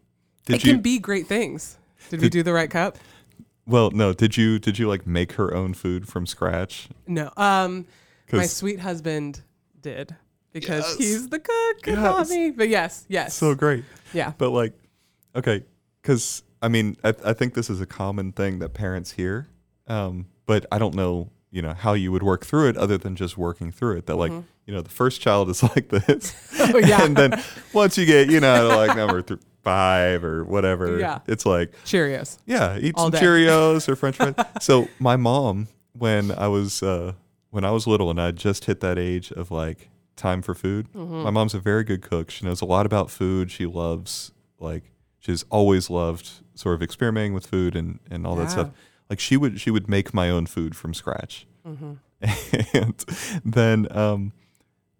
Did 0.47 0.57
it 0.57 0.65
you? 0.65 0.73
can 0.73 0.81
be 0.81 0.99
great 0.99 1.27
things. 1.27 1.78
Did 2.11 2.21
we 2.21 2.29
do 2.29 2.43
the 2.43 2.53
right 2.53 2.71
cup? 2.71 2.99
well, 3.67 3.91
no. 3.91 4.13
Did 4.13 4.37
you? 4.37 4.59
Did 4.59 4.79
you 4.79 4.89
like 4.89 5.07
make 5.07 5.33
her 5.33 5.53
own 5.55 5.75
food 5.75 6.09
from 6.09 6.27
scratch? 6.27 6.89
No. 7.07 7.31
Um, 7.37 7.87
my 8.33 8.47
sweet 8.47 8.81
husband 8.81 9.43
did 9.81 10.15
because 10.53 10.85
Yes. 10.85 10.97
he's 10.99 11.29
the 11.29 11.39
cook 11.39 11.87
Yes. 11.87 12.31
me. 12.31 12.51
But 12.51 12.69
yes, 12.69 13.05
yes, 13.09 13.35
So 13.35 13.55
great. 13.55 13.85
yeah. 14.15 14.33
But 14.39 14.51
like, 14.51 14.73
okay, 15.37 15.65
because 16.03 16.43
I 16.63 16.69
mean, 16.69 16.97
I, 17.05 17.15
I 17.25 17.33
think 17.35 17.55
this 17.55 17.69
is 17.71 17.81
a 17.81 17.87
common 17.87 18.33
thing 18.33 18.59
that 18.61 18.71
parents 18.75 19.13
hear, 19.13 19.49
um, 19.87 20.27
but 20.47 20.65
I 20.73 20.79
don't 20.79 20.95
know, 20.95 21.31
you 21.51 21.63
know, 21.63 21.75
how 21.75 21.93
you 21.93 22.11
would 22.13 22.23
work 22.23 22.45
through 22.47 22.69
it 22.69 22.77
other 22.77 22.97
than 22.99 23.17
just 23.17 23.37
working 23.39 23.71
through 23.71 23.99
it. 23.99 24.07
That 24.07 24.17
like, 24.17 24.33
you 24.33 24.75
know, 24.75 24.81
the 24.83 24.89
first 24.91 25.21
child 25.21 25.49
is 25.51 25.63
like 25.75 25.89
this, 25.91 26.33
Mm-hmm. 26.59 26.73
Oh, 26.75 26.79
yeah. 26.79 27.05
and 27.05 27.17
then 27.17 27.43
once 27.73 27.97
you 27.99 28.05
get, 28.07 28.31
you 28.31 28.41
know, 28.41 28.69
like 28.77 28.97
number 28.97 29.23
th- 29.23 29.41
five 29.69 30.25
or 30.25 30.45
whatever, 30.45 30.99
Yeah. 30.99 31.19
it's 31.27 31.45
like, 31.47 31.73
Cheerios. 31.85 32.39
yeah, 32.47 32.79
eat 32.79 32.95
All 32.97 33.05
some 33.05 33.11
day. 33.13 33.21
Cheerios 33.21 33.89
or 33.89 33.97
French 33.97 34.17
fries. 34.17 34.35
so 34.61 34.89
my 34.99 35.17
mom, 35.17 35.69
when 35.93 36.31
I 36.33 36.49
was 36.49 36.83
uh, 36.83 37.13
when 37.51 37.65
I 37.65 37.71
was 37.71 37.87
little 37.87 38.11
and 38.11 38.21
I 38.21 38.31
just 38.31 38.65
hit 38.67 38.81
that 38.81 38.99
age 38.99 39.31
of 39.33 39.51
like 39.51 39.89
time 40.17 40.43
for 40.43 40.55
food, 40.55 40.87
Mm-hmm. 40.95 41.23
my 41.23 41.31
mom's 41.31 41.55
a 41.55 41.61
very 41.61 41.85
good 41.85 42.03
cook. 42.03 42.31
She 42.31 42.45
knows 42.47 42.61
a 42.61 42.67
lot 42.67 42.87
about 42.87 43.11
food. 43.11 43.51
She 43.51 43.67
loves 43.67 44.33
like 44.59 44.85
she's 45.19 45.45
always 45.51 45.89
loved 45.91 46.31
sort 46.55 46.75
of 46.75 46.83
experimenting 46.83 47.35
with 47.35 47.47
food 47.47 47.77
and 47.77 47.99
and 48.11 48.27
all 48.27 48.37
that 48.37 48.51
stuff. 48.51 48.71
Like 49.11 49.21
she 49.21 49.37
would 49.37 49.61
she 49.61 49.71
would 49.71 49.89
make 49.89 50.13
my 50.13 50.29
own 50.31 50.47
food 50.47 50.75
from 50.77 50.93
scratch, 50.95 51.47
Mm-hmm. 51.67 51.93
and 52.77 53.05
then 53.45 53.87
um, 53.97 54.33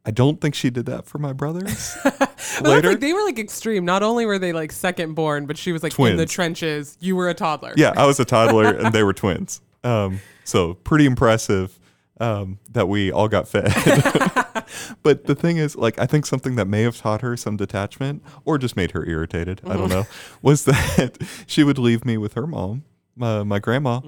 I 0.09 0.11
don't 0.11 0.41
think 0.41 0.55
she 0.55 0.71
did 0.71 0.87
that 0.87 1.05
for 1.05 1.19
my 1.19 1.35
brothers. 1.35 1.95
Later, 2.63 2.89
like 2.89 3.01
they 3.01 3.13
were 3.13 3.23
like 3.25 3.39
extreme. 3.39 3.85
Not 3.85 4.03
only 4.03 4.25
were 4.25 4.39
they 4.39 4.55
like 4.55 4.73
second 4.73 5.13
born, 5.13 5.45
but 5.45 5.59
she 5.59 5.71
was 5.71 5.83
like 5.83 5.99
in 5.99 6.17
the 6.17 6.25
trenches. 6.25 6.97
You 6.99 7.15
were 7.15 7.29
a 7.29 7.35
toddler. 7.35 7.75
yeah, 7.77 7.93
I 7.95 8.07
was 8.07 8.19
a 8.19 8.25
toddler 8.25 8.69
and 8.79 8.95
they 8.95 9.03
were 9.03 9.13
twins. 9.13 9.61
Um, 9.85 10.21
so 10.45 10.73
pretty 10.73 11.05
impressive 11.05 11.79
um, 12.21 12.59
that 12.71 12.89
we 12.89 13.13
all 13.13 13.29
got 13.29 13.49
fed. 13.49 13.67
but 15.03 15.27
the 15.27 15.35
thing 15.35 15.59
is, 15.59 15.77
like, 15.77 15.99
I 15.99 16.07
think 16.07 16.25
something 16.25 16.57
that 16.57 16.69
may 16.69 16.85
have 16.85 16.97
taught 16.97 17.21
her 17.21 17.37
some 17.37 17.59
detachment 17.59 18.23
or 18.47 18.57
just 18.57 18.77
made 18.77 18.93
her 18.93 19.05
irritated, 19.05 19.61
I 19.67 19.77
don't 19.77 19.91
know, 19.91 20.07
was 20.41 20.65
that 20.65 21.19
she 21.47 21.63
would 21.65 21.77
leave 21.77 22.07
me 22.07 22.17
with 22.17 22.33
her 22.33 22.47
mom, 22.47 22.85
my, 23.15 23.43
my 23.43 23.59
grandma, 23.59 24.01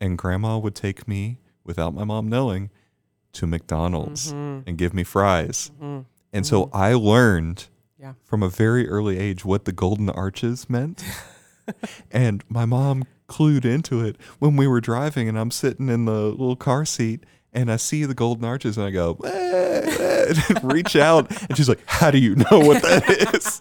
and 0.00 0.16
grandma 0.16 0.56
would 0.56 0.76
take 0.76 1.08
me 1.08 1.38
without 1.64 1.94
my 1.94 2.04
mom 2.04 2.28
knowing 2.28 2.70
to 3.34 3.46
McDonald's 3.46 4.30
and 4.32 4.76
give 4.78 4.94
me 4.94 5.04
fries. 5.04 5.70
And 6.32 6.46
so 6.46 6.70
I 6.72 6.94
learned 6.94 7.66
Yeah. 7.98 8.12
from 8.24 8.42
a 8.42 8.48
very 8.48 8.88
early 8.88 9.18
age 9.18 9.44
what 9.44 9.64
the 9.64 9.72
golden 9.72 10.08
arches 10.10 10.68
meant. 10.70 11.04
and 12.10 12.42
my 12.48 12.64
mom 12.64 13.04
clued 13.28 13.64
into 13.64 14.00
it 14.04 14.16
when 14.38 14.56
we 14.56 14.66
were 14.66 14.80
driving 14.80 15.28
and 15.28 15.38
I'm 15.38 15.50
sitting 15.50 15.88
in 15.88 16.04
the 16.06 16.12
little 16.30 16.56
car 16.56 16.84
seat 16.84 17.24
and 17.52 17.70
I 17.70 17.76
see 17.76 18.04
the 18.04 18.14
golden 18.14 18.44
arches 18.44 18.76
and 18.78 18.86
I 18.86 18.90
go, 18.90 19.18
"Eh, 19.24 19.30
eh," 19.30 20.34
and 20.48 20.72
reach 20.72 20.96
out 20.96 21.30
and 21.48 21.56
she's 21.56 21.68
like, 21.68 21.80
How 21.86 22.10
do 22.10 22.18
you 22.18 22.36
know 22.36 22.58
what 22.60 22.82
that 22.82 23.34
is? 23.34 23.60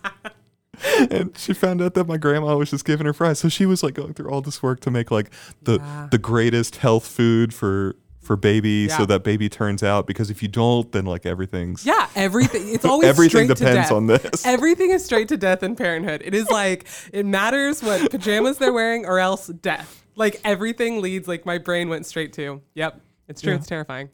and 1.11 1.35
she 1.37 1.53
found 1.53 1.81
out 1.81 1.95
that 1.95 2.05
my 2.07 2.17
grandma 2.17 2.55
was 2.55 2.69
just 2.69 2.85
giving 2.85 3.05
her 3.05 3.13
fries. 3.13 3.39
So 3.39 3.49
she 3.49 3.65
was 3.65 3.81
like 3.83 3.93
going 3.95 4.13
through 4.13 4.29
all 4.29 4.41
this 4.41 4.61
work 4.61 4.79
to 4.81 4.91
make 4.91 5.09
like 5.11 5.31
the 5.63 5.79
Yeah. 5.79 6.07
the 6.11 6.17
greatest 6.17 6.77
health 6.77 7.05
food 7.07 7.53
for 7.53 7.95
for 8.27 8.35
baby 8.35 8.89
so 8.89 9.05
that 9.05 9.23
baby 9.23 9.47
turns 9.47 9.81
out 9.81 10.05
because 10.05 10.29
if 10.29 10.41
you 10.43 10.49
don't 10.49 10.91
then 10.91 11.05
like 11.05 11.25
everything's 11.25 11.85
Yeah, 11.85 12.09
everything. 12.13 12.67
It's 12.67 12.83
always 12.91 13.07
Everything 13.07 13.45
straight 13.45 13.57
to 13.57 13.63
depends 13.63 13.89
on 13.89 14.07
this. 14.07 14.45
Everything 14.45 14.91
is 14.91 15.03
straight 15.03 15.29
to 15.29 15.37
death 15.37 15.63
in 15.63 15.77
parenthood. 15.77 16.21
It 16.25 16.35
is 16.35 16.49
like 16.49 16.85
it 17.13 17.25
matters 17.25 17.81
what 17.81 18.11
pajamas 18.11 18.57
they're 18.57 18.73
wearing 18.73 19.05
or 19.05 19.19
else 19.19 19.47
death. 19.47 20.03
Like 20.15 20.41
everything 20.43 21.01
leads. 21.01 21.27
Like 21.27 21.45
my 21.45 21.57
brain 21.57 21.87
went 21.87 22.05
straight 22.05 22.33
to. 22.33 22.61
Yep, 22.73 23.01
it's 23.29 23.41
true. 23.41 23.53
Yeah. 23.53 23.57
It's 23.59 23.67
terrifying. 23.67 24.09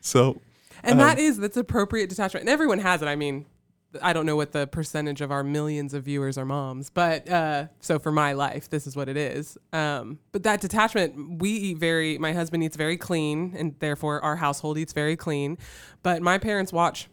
so 0.00 0.40
And 0.84 0.92
Um, 0.92 0.98
that 0.98 1.18
is 1.18 1.36
that's 1.38 1.56
appropriate 1.56 2.08
detachment, 2.10 2.42
and 2.42 2.50
everyone 2.50 2.78
has 2.78 3.02
it. 3.02 3.08
I 3.08 3.16
mean, 3.16 3.44
I 4.02 4.12
don't 4.12 4.26
know 4.26 4.36
what 4.36 4.52
the 4.52 4.66
percentage 4.66 5.20
of 5.20 5.30
our 5.30 5.42
millions 5.42 5.94
of 5.94 6.04
viewers 6.04 6.36
are 6.36 6.44
moms, 6.44 6.90
but 6.90 7.28
uh, 7.28 7.66
so 7.80 7.98
for 7.98 8.12
my 8.12 8.32
life, 8.32 8.68
this 8.68 8.86
is 8.86 8.94
what 8.94 9.08
it 9.08 9.16
is. 9.16 9.56
Um, 9.72 10.18
but 10.32 10.42
that 10.42 10.60
detachment, 10.60 11.40
we 11.40 11.50
eat 11.50 11.78
very. 11.78 12.18
My 12.18 12.32
husband 12.32 12.62
eats 12.62 12.76
very 12.76 12.96
clean, 12.96 13.54
and 13.56 13.74
therefore 13.78 14.22
our 14.22 14.36
household 14.36 14.76
eats 14.78 14.92
very 14.92 15.16
clean. 15.16 15.56
But 16.02 16.20
my 16.22 16.38
parents 16.38 16.72
watch 16.72 17.08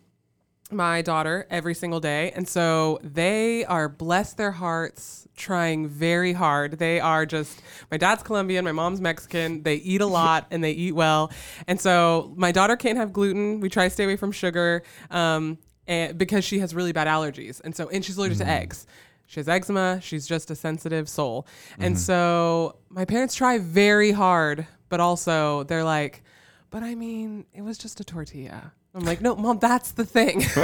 my 0.72 1.02
daughter 1.02 1.46
every 1.50 1.76
single 1.76 2.00
day. 2.00 2.32
And 2.32 2.48
so 2.48 3.00
they 3.04 3.66
are, 3.66 3.88
bless 3.88 4.34
their 4.34 4.52
hearts, 4.52 5.28
trying 5.36 5.88
very 5.88 6.34
hard. 6.34 6.80
They 6.80 7.00
are 7.00 7.26
just, 7.26 7.62
my 7.92 7.98
dad's 7.98 8.24
Colombian, 8.24 8.66
my 8.66 8.72
mom's 8.72 9.00
Mexican. 9.00 9.62
They 9.62 9.76
eat 9.76 10.02
a 10.02 10.08
lot 10.08 10.48
and 10.50 10.64
they 10.64 10.72
eat 10.72 10.94
well. 10.94 11.32
And 11.68 11.80
so 11.80 12.34
my 12.36 12.52
daughter 12.52 12.76
can't 12.76 12.98
have 12.98 13.14
gluten. 13.14 13.60
We 13.60 13.70
try 13.70 13.86
to 13.86 13.90
stay 13.92 14.06
away 14.06 14.16
from 14.16 14.32
sugar 14.32 14.82
um, 15.12 15.60
and, 15.88 16.18
because 16.18 16.44
she 16.44 16.60
has 16.60 16.74
really 16.74 16.92
bad 16.92 17.08
allergies. 17.08 17.62
And 17.64 17.76
so, 17.76 17.90
and 17.90 18.04
she's 18.04 18.18
allergic 18.18 18.40
to 18.40 18.48
eggs. 18.48 18.88
She 19.28 19.40
has 19.40 19.50
eczema. 19.50 20.00
She's 20.02 20.28
just 20.28 20.52
a 20.52 20.56
sensitive 20.56 21.10
soul. 21.10 21.48
And 21.80 21.98
so 21.98 22.78
my 22.90 23.06
parents 23.06 23.36
try 23.36 23.58
very 23.58 24.12
hard, 24.12 24.68
but 24.90 25.00
also 25.00 25.64
they're 25.64 25.84
like, 25.84 26.24
but 26.70 26.84
I 26.84 26.96
mean, 26.96 27.46
it 27.54 27.62
was 27.62 27.78
just 27.78 28.00
a 28.00 28.04
tortilla. 28.04 28.74
I'm 28.94 29.04
like, 29.04 29.20
no, 29.20 29.36
mom, 29.36 29.60
that's 29.60 29.92
the 29.92 30.06
thing. 30.06 30.44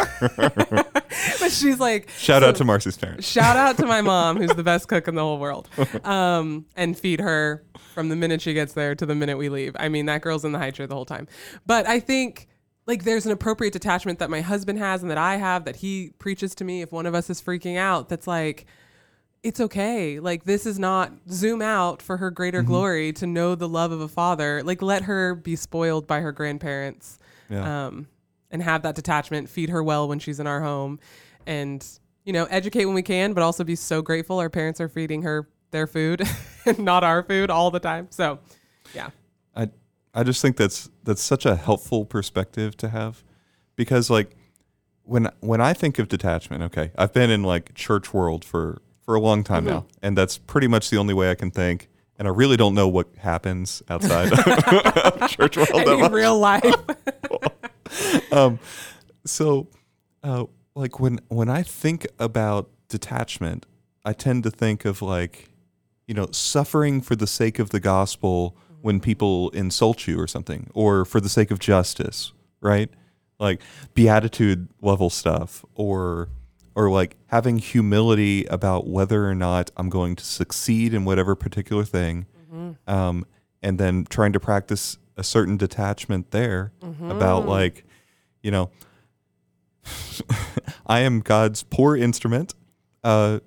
but 1.39 1.51
she's 1.51 1.79
like, 1.79 2.09
shout 2.11 2.41
so- 2.43 2.49
out 2.49 2.55
to 2.57 2.63
Marcy's 2.63 2.97
parents. 2.97 3.27
Shout 3.27 3.57
out 3.57 3.77
to 3.77 3.85
my 3.85 4.01
mom, 4.01 4.37
who's 4.37 4.55
the 4.55 4.63
best 4.63 4.87
cook 4.89 5.07
in 5.07 5.15
the 5.15 5.21
whole 5.21 5.37
world, 5.37 5.67
um, 6.05 6.65
and 6.77 6.97
feed 6.97 7.19
her 7.19 7.65
from 7.93 8.07
the 8.07 8.15
minute 8.15 8.41
she 8.41 8.53
gets 8.53 8.71
there 8.73 8.95
to 8.95 9.05
the 9.05 9.15
minute 9.15 9.37
we 9.37 9.49
leave. 9.49 9.75
I 9.77 9.89
mean, 9.89 10.05
that 10.05 10.21
girl's 10.21 10.45
in 10.45 10.53
the 10.53 10.59
high 10.59 10.71
chair 10.71 10.87
the 10.87 10.95
whole 10.95 11.05
time. 11.05 11.27
But 11.65 11.87
I 11.87 11.99
think 11.99 12.47
like 12.87 13.03
there's 13.03 13.25
an 13.25 13.31
appropriate 13.31 13.73
detachment 13.73 14.19
that 14.19 14.29
my 14.29 14.41
husband 14.41 14.79
has 14.79 15.01
and 15.01 15.11
that 15.11 15.17
I 15.17 15.35
have 15.37 15.65
that 15.65 15.77
he 15.77 16.11
preaches 16.19 16.55
to 16.55 16.63
me 16.63 16.81
if 16.81 16.91
one 16.91 17.05
of 17.05 17.13
us 17.15 17.29
is 17.29 17.41
freaking 17.41 17.77
out. 17.77 18.09
That's 18.09 18.27
like, 18.27 18.65
it's 19.43 19.59
okay. 19.59 20.19
Like 20.19 20.43
this 20.43 20.65
is 20.65 20.77
not 20.79 21.11
zoom 21.29 21.61
out 21.61 22.01
for 22.01 22.17
her 22.17 22.29
greater 22.31 22.61
glory 22.63 23.13
to 23.13 23.27
know 23.27 23.55
the 23.55 23.67
love 23.69 23.91
of 23.91 24.01
a 24.01 24.07
father. 24.07 24.61
Like 24.63 24.81
let 24.81 25.03
her 25.03 25.35
be 25.35 25.55
spoiled 25.55 26.07
by 26.07 26.21
her 26.21 26.31
grandparents 26.31 27.17
Yeah. 27.49 27.87
um, 27.87 28.07
and 28.51 28.61
have 28.61 28.81
that 28.83 28.95
detachment, 28.95 29.49
feed 29.49 29.69
her 29.69 29.81
well 29.83 30.07
when 30.07 30.19
she's 30.19 30.39
in 30.39 30.47
our 30.47 30.61
home, 30.61 30.99
and 31.47 31.85
you 32.25 32.33
know, 32.33 32.45
educate 32.45 32.85
when 32.85 32.93
we 32.93 33.01
can, 33.01 33.33
but 33.33 33.41
also 33.41 33.63
be 33.63 33.75
so 33.75 34.01
grateful 34.03 34.39
our 34.39 34.49
parents 34.49 34.79
are 34.79 34.89
feeding 34.89 35.23
her 35.23 35.47
their 35.71 35.87
food 35.87 36.21
and 36.65 36.77
not 36.79 37.03
our 37.03 37.23
food 37.23 37.49
all 37.49 37.71
the 37.71 37.79
time. 37.79 38.07
So, 38.11 38.37
yeah. 38.93 39.09
I 39.55 39.69
I 40.13 40.23
just 40.23 40.41
think 40.41 40.57
that's 40.57 40.89
that's 41.03 41.21
such 41.21 41.45
a 41.45 41.55
helpful 41.55 42.05
perspective 42.05 42.75
to 42.77 42.89
have 42.89 43.23
because 43.75 44.09
like 44.09 44.35
when 45.03 45.29
when 45.39 45.61
I 45.61 45.73
think 45.73 45.99
of 45.99 46.07
detachment, 46.07 46.63
okay, 46.63 46.91
I've 46.97 47.13
been 47.13 47.29
in 47.29 47.43
like 47.43 47.73
church 47.73 48.13
world 48.13 48.43
for 48.45 48.81
for 49.03 49.15
a 49.15 49.19
long 49.19 49.43
time 49.43 49.65
now, 49.65 49.85
and 50.01 50.17
that's 50.17 50.37
pretty 50.37 50.67
much 50.67 50.89
the 50.89 50.97
only 50.97 51.13
way 51.13 51.31
I 51.31 51.35
can 51.35 51.51
think. 51.51 51.89
And 52.17 52.27
I 52.27 52.31
really 52.31 52.55
don't 52.55 52.75
know 52.75 52.87
what 52.87 53.07
happens 53.17 53.81
outside 53.89 54.31
of 54.31 55.29
church 55.29 55.57
world 55.57 55.71
In 55.87 56.11
real 56.11 56.37
life. 56.37 56.75
um, 58.31 58.59
so, 59.25 59.67
uh, 60.23 60.45
like 60.75 60.99
when 60.99 61.19
when 61.29 61.49
I 61.49 61.63
think 61.63 62.05
about 62.19 62.69
detachment, 62.89 63.65
I 64.05 64.13
tend 64.13 64.43
to 64.43 64.51
think 64.51 64.85
of 64.85 65.01
like, 65.01 65.49
you 66.05 66.13
know, 66.13 66.27
suffering 66.31 67.01
for 67.01 67.15
the 67.15 67.27
sake 67.27 67.57
of 67.59 67.71
the 67.71 67.79
gospel 67.79 68.55
when 68.81 68.99
people 68.99 69.49
insult 69.51 70.07
you 70.07 70.19
or 70.19 70.27
something, 70.27 70.69
or 70.73 71.05
for 71.05 71.19
the 71.21 71.29
sake 71.29 71.51
of 71.51 71.59
justice, 71.59 72.31
right? 72.61 72.89
Like 73.39 73.61
beatitude 73.93 74.67
level 74.81 75.09
stuff, 75.09 75.63
or 75.75 76.29
or 76.75 76.89
like 76.89 77.15
having 77.27 77.57
humility 77.57 78.45
about 78.45 78.87
whether 78.87 79.27
or 79.27 79.35
not 79.35 79.71
I'm 79.77 79.89
going 79.89 80.15
to 80.15 80.25
succeed 80.25 80.93
in 80.93 81.03
whatever 81.05 81.35
particular 81.35 81.83
thing, 81.83 82.25
um, 82.87 83.25
and 83.61 83.77
then 83.77 84.05
trying 84.09 84.33
to 84.33 84.39
practice 84.39 84.97
a 85.17 85.23
certain 85.23 85.57
detachment 85.57 86.31
there 86.31 86.71
about 87.11 87.45
like, 87.47 87.85
you 88.41 88.51
know, 88.51 88.69
I 90.87 90.99
am 91.01 91.19
God's 91.19 91.63
poor 91.63 91.95
instrument, 91.97 92.53
uh, 93.03 93.39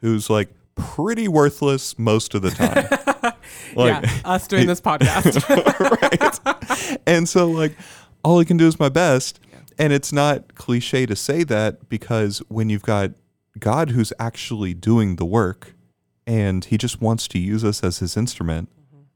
who's 0.00 0.30
like 0.30 0.48
pretty 0.74 1.28
worthless 1.28 1.98
most 1.98 2.34
of 2.34 2.42
the 2.42 2.50
time. 2.50 3.32
like, 3.74 4.02
yeah, 4.04 4.10
us 4.24 4.46
doing 4.48 4.66
this 4.66 4.80
podcast. 4.88 5.48
right? 6.02 7.00
And 7.06 7.28
so, 7.28 7.50
like, 7.50 7.76
all 8.22 8.38
I 8.40 8.44
can 8.44 8.56
do 8.56 8.66
is 8.66 8.78
my 8.78 8.88
best. 8.88 9.40
And 9.78 9.92
it's 9.92 10.12
not 10.12 10.54
cliche 10.54 11.04
to 11.06 11.16
say 11.16 11.42
that 11.44 11.88
because 11.88 12.38
when 12.48 12.70
you've 12.70 12.82
got 12.82 13.10
God 13.58 13.90
who's 13.90 14.12
actually 14.18 14.72
doing 14.74 15.16
the 15.16 15.24
work 15.24 15.74
and 16.26 16.64
he 16.64 16.78
just 16.78 17.00
wants 17.00 17.26
to 17.28 17.38
use 17.38 17.64
us 17.64 17.82
as 17.82 17.98
his 17.98 18.16
instrument, 18.16 18.68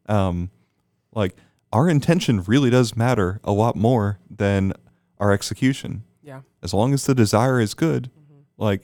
um, 0.09 0.51
like, 1.15 1.37
our 1.73 1.89
intention 1.89 2.43
really 2.45 2.71
does 2.71 2.97
matter 2.97 3.41
a 3.45 3.53
lot 3.53 3.77
more 3.77 4.19
than 4.31 4.73
our 5.19 5.33
execution. 5.33 6.03
yeah. 6.23 6.41
As 6.63 6.75
long 6.75 6.93
as 6.93 7.07
the 7.07 7.15
desire 7.15 7.61
is 7.61 7.75
good, 7.75 8.11
like, 8.57 8.83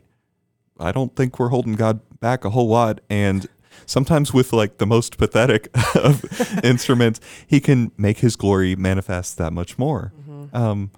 I 0.78 0.92
don't 0.92 1.14
think 1.16 1.38
we're 1.38 1.48
holding 1.48 1.74
God 1.74 2.00
back 2.20 2.44
a 2.44 2.50
whole 2.50 2.68
lot. 2.68 3.00
And 3.10 3.46
sometimes 3.86 4.32
with 4.32 4.52
like 4.52 4.78
the 4.78 4.86
most 4.86 5.18
pathetic 5.18 5.68
of 5.94 6.24
instruments, 6.64 7.20
he 7.46 7.60
can 7.60 7.92
make 7.96 8.18
his 8.18 8.36
glory 8.36 8.76
manifest 8.76 9.38
that 9.38 9.52
much 9.52 9.78
more. 9.78 10.12
Mm-hmm. 10.20 10.56
Um, 10.56 10.90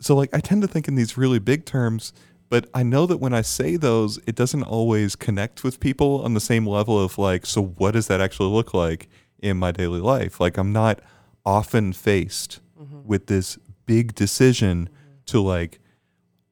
so 0.00 0.16
like 0.16 0.34
I 0.34 0.40
tend 0.40 0.62
to 0.62 0.68
think 0.68 0.88
in 0.88 0.94
these 0.94 1.16
really 1.16 1.38
big 1.38 1.64
terms, 1.64 2.12
but 2.48 2.68
I 2.74 2.82
know 2.82 3.06
that 3.06 3.18
when 3.18 3.32
I 3.32 3.42
say 3.42 3.76
those, 3.76 4.18
it 4.26 4.34
doesn't 4.34 4.64
always 4.64 5.16
connect 5.16 5.64
with 5.64 5.80
people 5.80 6.22
on 6.22 6.34
the 6.34 6.40
same 6.40 6.66
level 6.66 7.02
of 7.02 7.18
like, 7.18 7.46
so 7.46 7.62
what 7.62 7.92
does 7.92 8.08
that 8.08 8.20
actually 8.20 8.50
look 8.50 8.74
like 8.74 9.08
in 9.38 9.56
my 9.56 9.70
daily 9.72 10.00
life? 10.00 10.40
Like 10.40 10.58
I'm 10.58 10.72
not 10.72 11.00
often 11.46 11.92
faced 11.92 12.60
mm-hmm. 12.80 13.06
with 13.06 13.26
this 13.26 13.58
big 13.86 14.14
decision 14.14 14.90
mm-hmm. 14.92 15.16
to 15.26 15.40
like 15.40 15.78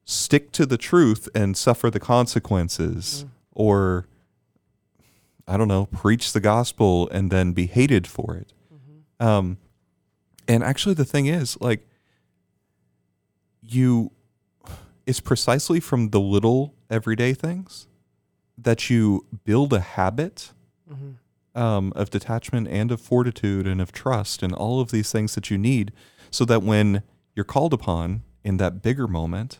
stick 0.05 0.51
to 0.51 0.65
the 0.65 0.77
truth 0.77 1.29
and 1.35 1.55
suffer 1.55 1.89
the 1.89 1.99
consequences 1.99 3.25
or 3.51 4.07
I 5.51 5.57
don't 5.57 5.67
know, 5.67 5.85
preach 5.87 6.31
the 6.33 6.39
gospel 6.39 7.09
and 7.09 7.29
then 7.29 7.51
be 7.51 7.65
hated 7.67 8.07
for 8.07 8.35
it. 8.35 8.53
Um, 9.19 9.57
and 10.47 10.63
actually, 10.63 10.95
the 10.95 11.05
thing 11.05 11.25
is, 11.27 11.59
like, 11.61 11.87
you, 13.61 14.11
it's 15.05 15.19
precisely 15.19 15.79
from 15.79 16.09
the 16.09 16.19
little 16.19 16.73
everyday 16.89 17.33
things 17.33 17.87
that 18.57 18.89
you 18.89 19.25
build 19.43 19.73
a 19.73 19.79
habit 19.79 20.51
um, 21.55 21.91
of 21.95 22.09
detachment 22.09 22.67
and 22.67 22.91
of 22.91 22.99
fortitude 23.01 23.67
and 23.67 23.81
of 23.81 23.91
trust 23.91 24.41
and 24.43 24.53
all 24.53 24.79
of 24.81 24.91
these 24.91 25.11
things 25.11 25.35
that 25.35 25.49
you 25.51 25.57
need 25.57 25.91
so 26.29 26.45
that 26.45 26.63
when 26.63 27.03
you're 27.35 27.43
called 27.45 27.73
upon 27.73 28.23
in 28.43 28.57
that 28.57 28.81
bigger 28.81 29.07
moment, 29.07 29.59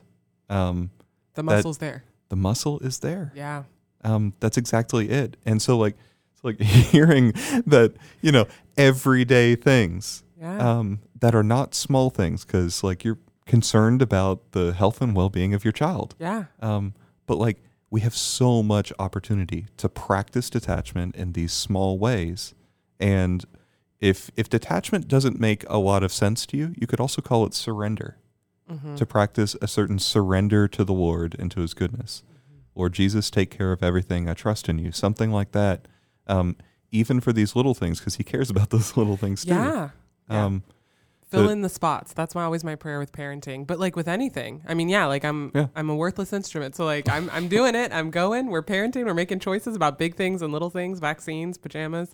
um, 0.50 0.90
The 1.36 1.44
muscle's 1.44 1.78
there. 1.80 2.04
the 2.30 2.36
muscle 2.36 2.80
is 2.80 3.00
there 3.00 3.32
Yeah. 3.36 3.64
Um, 4.04 4.34
that's 4.40 4.58
exactly 4.58 5.10
it. 5.10 5.38
And 5.46 5.62
so 5.62 5.78
like 5.78 5.96
it's 6.34 6.44
like 6.44 6.60
hearing 6.62 7.34
that 7.66 7.94
you 8.22 8.32
know 8.32 8.48
everyday 8.78 9.56
things 9.56 10.24
Yeah. 10.40 10.58
um, 10.80 11.00
that 11.20 11.36
are 11.36 11.44
not 11.44 11.76
small 11.76 12.10
things 12.10 12.44
because 12.46 12.84
like 12.84 13.04
you're 13.04 13.20
concerned 13.46 14.02
about 14.02 14.52
the 14.54 14.74
health 14.74 15.02
and 15.02 15.16
well-being 15.16 15.54
of 15.54 15.64
your 15.66 15.72
child. 15.74 16.16
yeah. 16.20 16.46
Um, 16.62 16.94
but 17.28 17.38
like 17.38 17.58
we 17.90 18.02
have 18.02 18.16
so 18.16 18.64
much 18.64 18.94
opportunity 19.00 19.68
to 19.78 19.90
practice 19.90 20.50
detachment 20.50 21.16
in 21.16 21.34
these 21.34 21.52
small 21.54 22.00
ways, 22.00 22.54
and 23.00 23.44
if 24.00 24.32
if 24.36 24.50
detachment 24.50 25.08
doesn't 25.08 25.40
make 25.40 25.64
a 25.70 25.78
lot 25.78 26.02
of 26.04 26.12
sense 26.14 26.46
to 26.48 26.58
you, 26.58 26.74
you 26.78 26.88
could 26.88 27.00
also 27.00 27.22
call 27.22 27.46
it 27.46 27.54
surrender. 27.54 28.18
To 28.96 29.06
practice 29.06 29.58
a 29.62 29.68
certain 29.68 30.00
surrender 30.00 30.66
to 30.70 30.86
the 30.86 30.94
Lord 30.94 31.36
and 31.38 31.52
to 31.52 31.60
His 31.60 31.74
goodness. 31.74 32.24
Lord 32.76 32.94
Jesus, 32.94 33.30
take 33.30 33.50
care 33.52 33.72
of 33.72 33.84
everything. 33.84 34.30
I 34.30 34.34
trust 34.34 34.70
in 34.70 34.80
you. 34.80 34.92
Something 34.92 35.32
like 35.32 35.52
that. 35.52 35.88
Um, 36.28 36.56
even 36.92 37.20
for 37.22 37.32
these 37.34 37.56
little 37.56 37.74
things, 37.74 38.00
because 38.00 38.16
He 38.16 38.24
cares 38.24 38.50
about 38.52 38.70
those 38.70 38.96
little 38.98 39.18
things 39.18 39.44
too. 39.44 39.52
Yeah. 39.54 39.90
Yeah. 40.30 40.46
Um, 40.46 40.64
Fill 41.30 41.46
the- 41.46 41.52
in 41.52 41.62
the 41.62 41.70
spots. 41.70 42.12
That's 42.14 42.36
my, 42.36 42.44
always 42.44 42.64
my 42.64 42.76
prayer 42.76 43.00
with 43.00 43.14
parenting. 43.14 43.66
But 43.66 43.80
like 43.80 43.96
with 43.96 44.10
anything, 44.10 44.64
I 44.68 44.74
mean, 44.74 44.90
yeah, 44.90 45.06
like 45.06 45.24
I'm 45.24 45.52
Yeah. 45.56 45.68
I'm 45.78 45.90
a 45.90 45.96
worthless 45.96 46.34
instrument. 46.34 46.76
So 46.76 46.84
like 46.84 47.08
I'm 47.08 47.30
I'm 47.32 47.48
doing 47.48 47.74
it. 47.76 47.94
I'm 47.94 48.12
going. 48.12 48.48
We're 48.48 48.62
parenting. 48.64 49.06
We're 49.06 49.14
making 49.14 49.40
choices 49.40 49.76
about 49.76 49.98
big 49.98 50.16
things 50.16 50.42
and 50.42 50.52
little 50.52 50.70
things, 50.70 51.00
vaccines, 51.00 51.58
pajamas. 51.58 52.10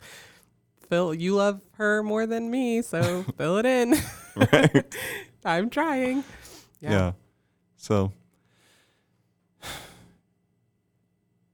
Phil, 0.90 1.14
you 1.16 1.34
love 1.36 1.62
her 1.74 2.02
more 2.04 2.26
than 2.28 2.50
me, 2.52 2.82
so 2.84 3.24
fill 3.38 3.58
it 3.58 3.66
in. 3.66 3.96
right. 4.36 4.96
I'm 5.46 5.70
trying. 5.72 6.24
Yeah. 6.80 6.92
Yeah. 6.92 7.12
So 7.76 8.12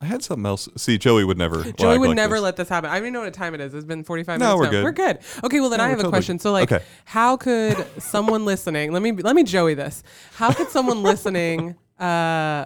I 0.03 0.05
had 0.05 0.21
something 0.21 0.45
else. 0.45 0.67
See, 0.75 0.97
Joey 0.97 1.23
would 1.23 1.37
never. 1.37 1.63
Joey 1.63 1.97
would 1.97 2.09
like 2.09 2.15
never 2.17 2.35
this. 2.35 2.43
let 2.43 2.55
this 2.57 2.67
happen. 2.67 2.89
I 2.89 2.95
don't 2.95 3.03
even 3.03 3.13
know 3.13 3.21
what 3.21 3.33
time 3.33 3.55
it 3.55 3.61
is. 3.61 3.73
It's 3.73 3.85
been 3.85 4.03
45 4.03 4.37
No, 4.37 4.57
minutes. 4.57 4.59
we're 4.59 4.65
now. 4.65 4.71
good. 4.71 4.83
We're 4.83 4.91
good. 4.91 5.19
Okay, 5.45 5.59
well 5.61 5.69
then 5.69 5.77
No, 5.77 5.85
I 5.85 5.89
have 5.89 6.03
a 6.03 6.09
question. 6.09 6.39
So 6.39 6.51
like 6.51 6.69
Okay. 6.69 6.83
how 7.05 7.37
could 7.37 7.77
someone 8.01 8.43
listening, 8.43 8.91
let 8.91 9.01
me 9.01 9.13
let 9.13 9.33
me 9.35 9.43
Joey 9.43 9.75
this. 9.75 10.03
How 10.33 10.51
could 10.51 10.67
someone 10.69 11.01
listening 11.11 11.75
uh 11.99 12.65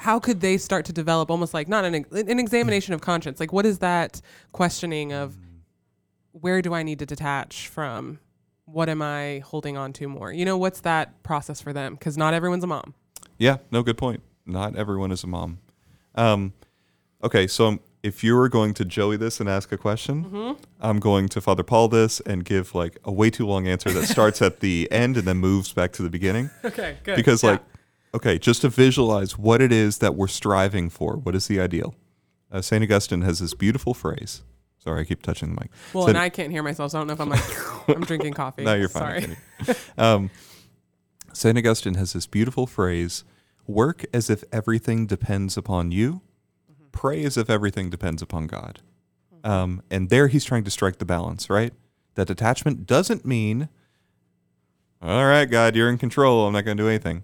how 0.00 0.18
could 0.18 0.40
they 0.40 0.58
start 0.58 0.84
to 0.86 0.92
develop 0.92 1.30
almost 1.30 1.54
like 1.54 1.68
not 1.68 1.84
an 1.84 1.94
an 2.10 2.38
examination 2.40 2.92
of 2.94 3.00
conscience? 3.00 3.38
Like 3.38 3.52
what 3.52 3.64
is 3.64 3.78
that 3.78 4.20
questioning 4.52 5.12
of 5.12 5.36
where 6.32 6.60
do 6.62 6.74
I 6.74 6.82
need 6.82 6.98
to 6.98 7.06
detach 7.06 7.68
from? 7.68 8.18
What 8.64 8.88
am 8.88 9.00
I 9.02 9.38
holding 9.44 9.76
on 9.76 9.92
to 9.94 10.08
more? 10.08 10.32
You 10.32 10.44
know, 10.44 10.58
what's 10.58 10.80
that 10.80 11.22
process 11.22 11.60
for 11.60 11.72
them? 11.72 11.96
Cuz 11.96 12.18
not 12.18 12.34
everyone's 12.34 12.64
a 12.64 12.66
mom. 12.66 12.94
Yeah, 13.38 13.58
no, 13.70 13.84
good 13.84 13.96
point. 13.98 14.22
Not 14.44 14.74
everyone 14.76 15.12
is 15.12 15.22
a 15.22 15.26
mom. 15.28 15.58
Um, 16.16 16.52
okay, 17.22 17.46
so 17.46 17.78
if 18.02 18.22
you 18.22 18.36
were 18.36 18.48
going 18.48 18.72
to 18.74 18.84
Joey 18.84 19.16
this 19.16 19.40
and 19.40 19.48
ask 19.48 19.72
a 19.72 19.76
question, 19.78 20.24
Mm-hmm. 20.24 20.62
I'm 20.80 20.98
going 21.00 21.28
to 21.30 21.40
Father 21.40 21.62
Paul 21.62 21.88
this 21.88 22.20
and 22.20 22.44
give 22.44 22.74
like 22.74 22.98
a 23.04 23.12
way 23.12 23.30
too 23.30 23.46
long 23.46 23.66
answer 23.66 23.90
that 23.90 24.06
starts 24.06 24.40
at 24.42 24.60
the 24.60 24.88
end 24.92 25.16
and 25.16 25.26
then 25.26 25.38
moves 25.38 25.72
back 25.72 25.92
to 25.94 26.02
the 26.02 26.10
beginning. 26.10 26.50
Okay, 26.64 26.98
good. 27.02 27.16
Because, 27.16 27.42
Yeah. 27.42 27.50
like, 27.52 27.62
okay, 28.14 28.38
just 28.38 28.60
to 28.62 28.68
visualize 28.68 29.36
what 29.36 29.60
it 29.60 29.72
is 29.72 29.98
that 29.98 30.14
we're 30.14 30.28
striving 30.28 30.88
for, 30.90 31.16
what 31.16 31.34
is 31.34 31.48
the 31.48 31.60
ideal? 31.60 31.94
Uh, 32.52 32.62
St. 32.62 32.82
Augustine 32.82 33.22
has 33.22 33.40
this 33.40 33.54
beautiful 33.54 33.92
phrase. 33.94 34.42
Sorry, 34.78 35.00
I 35.00 35.04
keep 35.04 35.20
touching 35.22 35.52
the 35.54 35.60
mic. 35.60 35.70
well, 35.92 36.04
Said- 36.06 36.10
and 36.14 36.18
I 36.18 36.28
can't 36.28 36.52
hear 36.52 36.62
myself, 36.62 36.92
so 36.92 36.98
I 36.98 37.00
don't 37.00 37.08
know 37.08 37.14
if 37.14 37.20
I'm 37.20 37.28
like 37.28 37.88
I'm 37.96 38.02
drinking 38.02 38.34
coffee. 38.34 38.62
No, 38.64 38.74
you're 38.74 38.88
fine. 38.88 39.36
Sorry. 39.64 39.78
um, 39.98 40.30
St. 41.32 41.58
Augustine 41.58 41.94
has 41.94 42.12
this 42.12 42.26
beautiful 42.26 42.66
phrase 42.68 43.24
work 43.66 44.04
as 44.12 44.30
if 44.30 44.44
everything 44.52 45.06
depends 45.06 45.56
upon 45.56 45.90
you, 45.92 46.22
pray 46.92 47.24
as 47.24 47.36
if 47.36 47.50
everything 47.50 47.90
depends 47.90 48.22
upon 48.22 48.46
God. 48.46 48.80
Um, 49.44 49.82
and 49.90 50.08
there 50.10 50.28
he's 50.28 50.44
trying 50.44 50.64
to 50.64 50.70
strike 50.70 50.98
the 50.98 51.04
balance, 51.04 51.48
right? 51.50 51.72
That 52.14 52.26
detachment 52.26 52.86
doesn't 52.86 53.24
mean, 53.24 53.68
all 55.02 55.26
right, 55.26 55.44
God, 55.44 55.76
you're 55.76 55.90
in 55.90 55.98
control. 55.98 56.46
I'm 56.46 56.52
not 56.52 56.64
going 56.64 56.76
to 56.76 56.82
do 56.82 56.88
anything. 56.88 57.22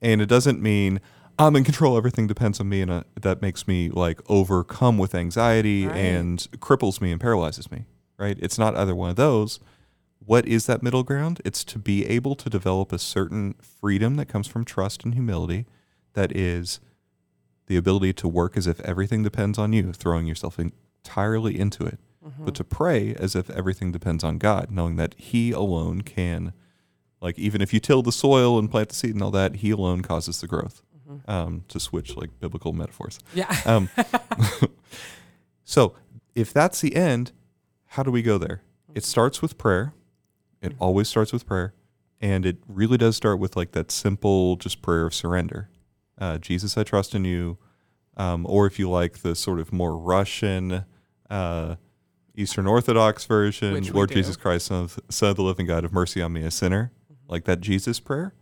And 0.00 0.22
it 0.22 0.26
doesn't 0.26 0.60
mean, 0.62 1.00
I'm 1.38 1.54
in 1.56 1.64
control. 1.64 1.96
Everything 1.96 2.26
depends 2.26 2.58
on 2.60 2.68
me. 2.68 2.80
And 2.80 2.90
uh, 2.90 3.02
that 3.20 3.42
makes 3.42 3.68
me 3.68 3.90
like 3.90 4.20
overcome 4.28 4.98
with 4.98 5.14
anxiety 5.14 5.86
Right. 5.86 5.96
and 5.96 6.38
cripples 6.58 7.00
me 7.00 7.12
and 7.12 7.20
paralyzes 7.20 7.70
me, 7.70 7.84
right? 8.18 8.36
It's 8.40 8.58
not 8.58 8.74
either 8.76 8.94
one 8.94 9.10
of 9.10 9.16
those 9.16 9.60
what 10.24 10.46
is 10.46 10.66
that 10.66 10.82
middle 10.82 11.02
ground? 11.02 11.40
It's 11.46 11.64
to 11.64 11.78
be 11.78 12.04
able 12.06 12.34
to 12.36 12.50
develop 12.50 12.92
a 12.92 12.98
certain 12.98 13.54
freedom 13.54 14.16
that 14.16 14.26
comes 14.26 14.46
from 14.46 14.64
trust 14.66 15.02
and 15.02 15.14
humility 15.14 15.66
that 16.14 16.34
is 16.36 16.80
the 17.66 17.76
ability 17.76 18.12
to 18.14 18.28
work 18.28 18.56
as 18.56 18.66
if 18.66 18.80
everything 18.80 19.22
depends 19.22 19.58
on 19.58 19.72
you, 19.72 19.92
throwing 19.92 20.26
yourself 20.26 20.58
entirely 20.58 21.58
into 21.58 21.84
it, 21.86 21.98
but 22.38 22.54
to 22.56 22.64
pray 22.64 23.14
as 23.14 23.34
if 23.34 23.48
everything 23.50 23.92
depends 23.92 24.22
on 24.24 24.38
God, 24.38 24.70
knowing 24.70 24.96
that 24.96 25.14
He 25.16 25.52
alone 25.52 26.02
can, 26.02 26.52
like, 27.20 27.38
even 27.38 27.60
if 27.62 27.72
you 27.72 27.80
till 27.80 28.02
the 28.02 28.12
soil 28.12 28.58
and 28.58 28.70
plant 28.70 28.90
the 28.90 28.94
seed 28.94 29.14
and 29.14 29.22
all 29.22 29.30
that, 29.30 29.56
He 29.56 29.70
alone 29.70 30.02
causes 30.02 30.40
the 30.40 30.46
growth. 30.46 30.82
Um, 31.26 31.64
to 31.66 31.80
switch 31.80 32.16
like 32.16 32.38
biblical 32.38 32.72
metaphors. 32.72 33.18
Yeah. 33.34 33.52
Um, 33.66 33.90
so 35.64 35.94
if 36.36 36.52
that's 36.52 36.80
the 36.80 36.94
end, 36.94 37.32
how 37.86 38.04
do 38.04 38.12
we 38.12 38.22
go 38.22 38.38
there? 38.38 38.62
It 38.94 39.04
starts 39.04 39.42
with 39.42 39.58
prayer. 39.58 39.92
It 40.62 40.74
always 40.78 41.08
starts 41.08 41.32
with 41.32 41.46
prayer. 41.46 41.74
And 42.20 42.46
it 42.46 42.58
really 42.68 42.96
does 42.96 43.16
start 43.16 43.38
with 43.40 43.56
like 43.56 43.72
that 43.72 43.90
simple 43.90 44.56
just 44.56 44.82
prayer 44.82 45.06
of 45.06 45.14
surrender. 45.14 45.68
Uh, 46.20 46.38
Jesus, 46.38 46.76
I 46.76 46.84
trust 46.84 47.14
in 47.14 47.24
you. 47.24 47.58
Um, 48.16 48.44
or 48.46 48.66
if 48.66 48.78
you 48.78 48.90
like 48.90 49.18
the 49.18 49.34
sort 49.34 49.60
of 49.60 49.72
more 49.72 49.96
Russian, 49.96 50.84
uh, 51.30 51.76
Eastern 52.36 52.66
Orthodox 52.66 53.24
version, 53.24 53.82
Lord 53.92 54.10
do. 54.10 54.16
Jesus 54.16 54.36
Christ, 54.36 54.66
Son 54.66 54.84
of, 54.84 55.00
Son 55.08 55.30
of 55.30 55.36
the 55.36 55.42
living 55.42 55.66
God, 55.66 55.84
have 55.84 55.92
mercy 55.92 56.20
on 56.20 56.32
me, 56.32 56.42
a 56.42 56.50
sinner. 56.50 56.92
Like 57.28 57.44
that 57.44 57.60
Jesus 57.60 58.00
prayer. 58.00 58.34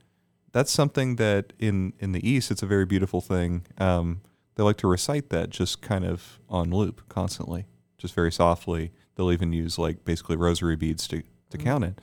That's 0.52 0.72
something 0.72 1.16
that 1.16 1.52
in, 1.58 1.92
in 1.98 2.12
the 2.12 2.26
East, 2.28 2.50
it's 2.50 2.62
a 2.62 2.66
very 2.66 2.86
beautiful 2.86 3.20
thing. 3.20 3.66
Um, 3.76 4.22
they 4.54 4.62
like 4.62 4.78
to 4.78 4.88
recite 4.88 5.28
that 5.28 5.50
just 5.50 5.82
kind 5.82 6.04
of 6.04 6.40
on 6.48 6.70
loop 6.70 7.08
constantly, 7.08 7.66
just 7.98 8.14
very 8.14 8.32
softly. 8.32 8.90
They'll 9.14 9.30
even 9.30 9.52
use 9.52 9.78
like 9.78 10.04
basically 10.04 10.36
rosary 10.36 10.74
beads 10.74 11.06
to, 11.08 11.22
to 11.50 11.58
count 11.58 11.84
it. 11.84 12.00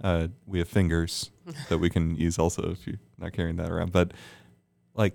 Uh, 0.00 0.28
we 0.46 0.58
have 0.58 0.68
fingers 0.68 1.30
that 1.68 1.78
we 1.78 1.88
can 1.88 2.14
use 2.14 2.38
also 2.38 2.70
if 2.70 2.86
you're 2.86 3.00
not 3.18 3.32
carrying 3.32 3.56
that 3.56 3.70
around. 3.70 3.92
But 3.92 4.12
like 4.96 5.14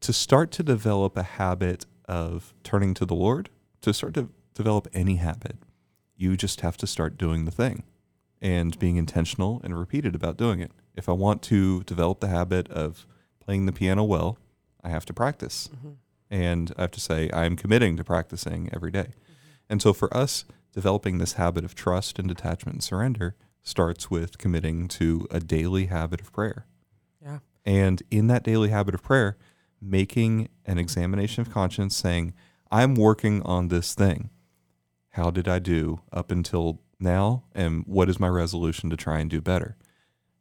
to 0.00 0.12
start 0.12 0.50
to 0.52 0.62
develop 0.62 1.16
a 1.16 1.22
habit 1.22 1.86
of 2.08 2.54
turning 2.62 2.94
to 2.94 3.04
the 3.04 3.14
Lord, 3.14 3.50
to 3.82 3.92
start 3.92 4.14
to 4.14 4.28
develop 4.54 4.88
any 4.92 5.16
habit, 5.16 5.56
you 6.16 6.36
just 6.36 6.60
have 6.62 6.76
to 6.78 6.86
start 6.86 7.18
doing 7.18 7.44
the 7.44 7.50
thing 7.50 7.84
and 8.40 8.78
being 8.78 8.96
intentional 8.96 9.60
and 9.64 9.78
repeated 9.78 10.14
about 10.14 10.36
doing 10.36 10.60
it. 10.60 10.70
If 10.94 11.08
I 11.08 11.12
want 11.12 11.42
to 11.42 11.82
develop 11.84 12.20
the 12.20 12.28
habit 12.28 12.70
of 12.70 13.06
playing 13.40 13.66
the 13.66 13.72
piano 13.72 14.04
well, 14.04 14.38
I 14.82 14.88
have 14.88 15.04
to 15.06 15.12
practice. 15.12 15.68
Mm-hmm. 15.74 15.90
And 16.30 16.72
I 16.76 16.82
have 16.82 16.90
to 16.92 17.00
say, 17.00 17.30
I'm 17.32 17.56
committing 17.56 17.96
to 17.96 18.04
practicing 18.04 18.70
every 18.72 18.90
day. 18.90 19.00
Mm-hmm. 19.00 19.32
And 19.68 19.82
so 19.82 19.92
for 19.92 20.14
us, 20.16 20.44
developing 20.72 21.18
this 21.18 21.34
habit 21.34 21.64
of 21.64 21.74
trust 21.74 22.18
and 22.18 22.28
detachment 22.28 22.74
and 22.76 22.82
surrender 22.82 23.34
starts 23.62 24.10
with 24.10 24.38
committing 24.38 24.88
to 24.88 25.26
a 25.30 25.40
daily 25.40 25.86
habit 25.86 26.20
of 26.20 26.32
prayer. 26.32 26.66
And 27.66 28.02
in 28.10 28.28
that 28.28 28.44
daily 28.44 28.70
habit 28.70 28.94
of 28.94 29.02
prayer, 29.02 29.36
making 29.82 30.48
an 30.64 30.78
examination 30.78 31.42
of 31.42 31.50
conscience, 31.50 31.96
saying, 31.96 32.32
I'm 32.70 32.94
working 32.94 33.42
on 33.42 33.68
this 33.68 33.94
thing. 33.94 34.30
How 35.10 35.30
did 35.30 35.48
I 35.48 35.58
do 35.58 36.00
up 36.12 36.30
until 36.30 36.80
now? 37.00 37.44
And 37.54 37.84
what 37.86 38.08
is 38.08 38.20
my 38.20 38.28
resolution 38.28 38.88
to 38.90 38.96
try 38.96 39.18
and 39.18 39.28
do 39.28 39.40
better? 39.40 39.76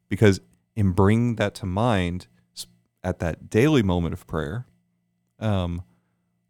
Because 0.08 0.40
in 0.76 0.92
bringing 0.92 1.36
that 1.36 1.56
to 1.56 1.66
mind 1.66 2.28
at 3.04 3.20
that 3.20 3.50
daily 3.50 3.84
moment 3.84 4.14
of 4.14 4.28
prayer, 4.28 4.68
um, 5.40 5.84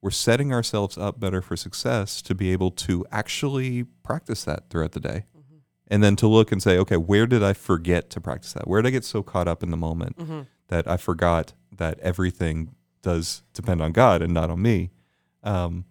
we're 0.02 0.12
setting 0.12 0.54
ourselves 0.54 0.98
up 0.98 1.20
better 1.20 1.42
for 1.42 1.56
success 1.56 2.22
to 2.24 2.36
be 2.36 2.52
able 2.52 2.72
to 2.72 3.06
actually 3.12 3.84
practice 4.04 4.44
that 4.44 4.70
throughout 4.70 4.92
the 4.92 5.00
day. 5.00 5.26
And 5.88 6.04
then 6.04 6.16
to 6.18 6.28
look 6.28 6.52
and 6.52 6.62
say, 6.62 6.78
okay, 6.80 6.98
where 6.98 7.28
did 7.28 7.44
I 7.44 7.54
forget 7.54 8.10
to 8.12 8.22
practice 8.22 8.54
that? 8.54 8.68
Where 8.68 8.82
did 8.82 8.90
I 8.90 8.92
get 8.92 9.04
so 9.04 9.22
caught 9.22 9.48
up 9.48 9.62
in 9.62 9.70
the 9.72 9.78
moment 9.78 10.16
that 10.68 10.88
I 10.88 10.98
forgot 10.98 11.54
that 11.72 12.00
everything 12.00 12.76
does 13.02 13.44
depend 13.54 13.82
on 13.82 13.92
God 13.92 14.22
and 14.22 14.34
not 14.34 14.50
on 14.50 14.62
me? 14.62 14.92
Um, 15.44 15.86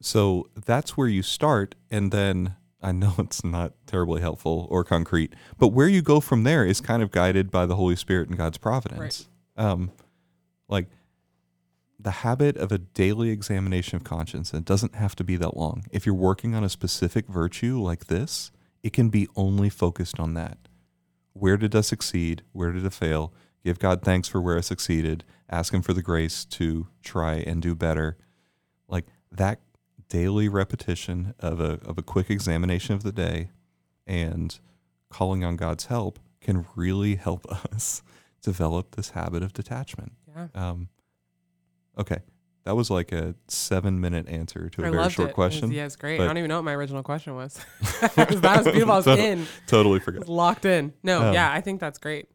so 0.00 0.48
that's 0.54 0.96
where 0.96 1.08
you 1.08 1.22
start. 1.22 1.74
And 1.90 2.10
then 2.12 2.56
I 2.82 2.92
know 2.92 3.14
it's 3.18 3.44
not 3.44 3.74
terribly 3.86 4.20
helpful 4.20 4.66
or 4.70 4.84
concrete, 4.84 5.34
but 5.58 5.68
where 5.68 5.88
you 5.88 6.02
go 6.02 6.20
from 6.20 6.44
there 6.44 6.64
is 6.64 6.80
kind 6.80 7.02
of 7.02 7.10
guided 7.10 7.50
by 7.50 7.66
the 7.66 7.76
Holy 7.76 7.96
Spirit 7.96 8.28
and 8.28 8.38
God's 8.38 8.58
providence. 8.58 9.28
Um, 9.56 9.92
like 10.68 10.86
the 11.98 12.10
habit 12.10 12.56
of 12.56 12.70
a 12.70 12.78
daily 12.78 13.30
examination 13.30 13.96
of 13.96 14.04
conscience, 14.04 14.52
and 14.52 14.60
it 14.60 14.64
doesn't 14.64 14.94
have 14.94 15.16
to 15.16 15.24
be 15.24 15.36
that 15.36 15.56
long. 15.56 15.84
If 15.90 16.06
you're 16.06 16.14
working 16.14 16.54
on 16.54 16.62
a 16.62 16.68
specific 16.68 17.26
virtue 17.26 17.80
like 17.80 18.06
this, 18.06 18.52
it 18.82 18.92
can 18.92 19.08
be 19.08 19.26
only 19.34 19.68
focused 19.68 20.20
on 20.20 20.34
that. 20.34 20.67
Where 21.38 21.56
did 21.56 21.74
I 21.74 21.82
succeed? 21.82 22.42
Where 22.52 22.72
did 22.72 22.84
I 22.84 22.90
fail? 22.90 23.32
Give 23.64 23.78
God 23.78 24.02
thanks 24.02 24.28
for 24.28 24.40
where 24.40 24.56
I 24.56 24.60
succeeded. 24.60 25.24
Ask 25.50 25.72
Him 25.72 25.82
for 25.82 25.92
the 25.92 26.02
grace 26.02 26.44
to 26.46 26.88
try 27.02 27.34
and 27.34 27.60
do 27.62 27.74
better. 27.74 28.16
Like 28.88 29.06
that 29.30 29.60
daily 30.08 30.48
repetition 30.48 31.34
of 31.38 31.60
a, 31.60 31.78
of 31.84 31.98
a 31.98 32.02
quick 32.02 32.30
examination 32.30 32.94
of 32.94 33.02
the 33.02 33.12
day 33.12 33.50
and 34.06 34.58
calling 35.10 35.44
on 35.44 35.56
God's 35.56 35.86
help 35.86 36.18
can 36.40 36.66
really 36.74 37.16
help 37.16 37.46
us 37.72 38.02
develop 38.42 38.96
this 38.96 39.10
habit 39.10 39.42
of 39.42 39.52
detachment. 39.52 40.12
Yeah. 40.34 40.46
Um, 40.54 40.88
okay, 41.98 42.18
that 42.68 42.74
was 42.76 42.90
like 42.90 43.12
a 43.12 43.34
seven 43.48 43.98
minute 43.98 44.28
answer 44.28 44.68
to 44.68 44.82
a 44.84 44.88
I 44.88 44.90
very 44.90 45.08
short 45.10 45.30
it. 45.30 45.34
question. 45.34 45.64
It 45.64 45.68
was- 45.68 45.76
yeah, 45.76 45.86
it's 45.86 45.96
great. 45.96 46.20
I 46.20 46.26
don't 46.26 46.36
even 46.36 46.48
know 46.50 46.56
what 46.56 46.64
my 46.64 46.74
original 46.74 47.02
question 47.02 47.34
was. 47.34 47.54
that 48.14 48.28
was 48.28 48.64
beautiful. 48.64 48.92
I 48.92 48.96
was 48.96 49.04
Tot- 49.06 49.18
in. 49.18 49.46
Totally 49.66 50.00
forgot. 50.00 50.28
locked 50.28 50.66
in. 50.66 50.92
No, 51.02 51.22
Um, 51.28 51.34
yeah, 51.34 51.50
I 51.50 51.60
think 51.62 51.80
that's 51.80 51.98
great. 51.98 52.28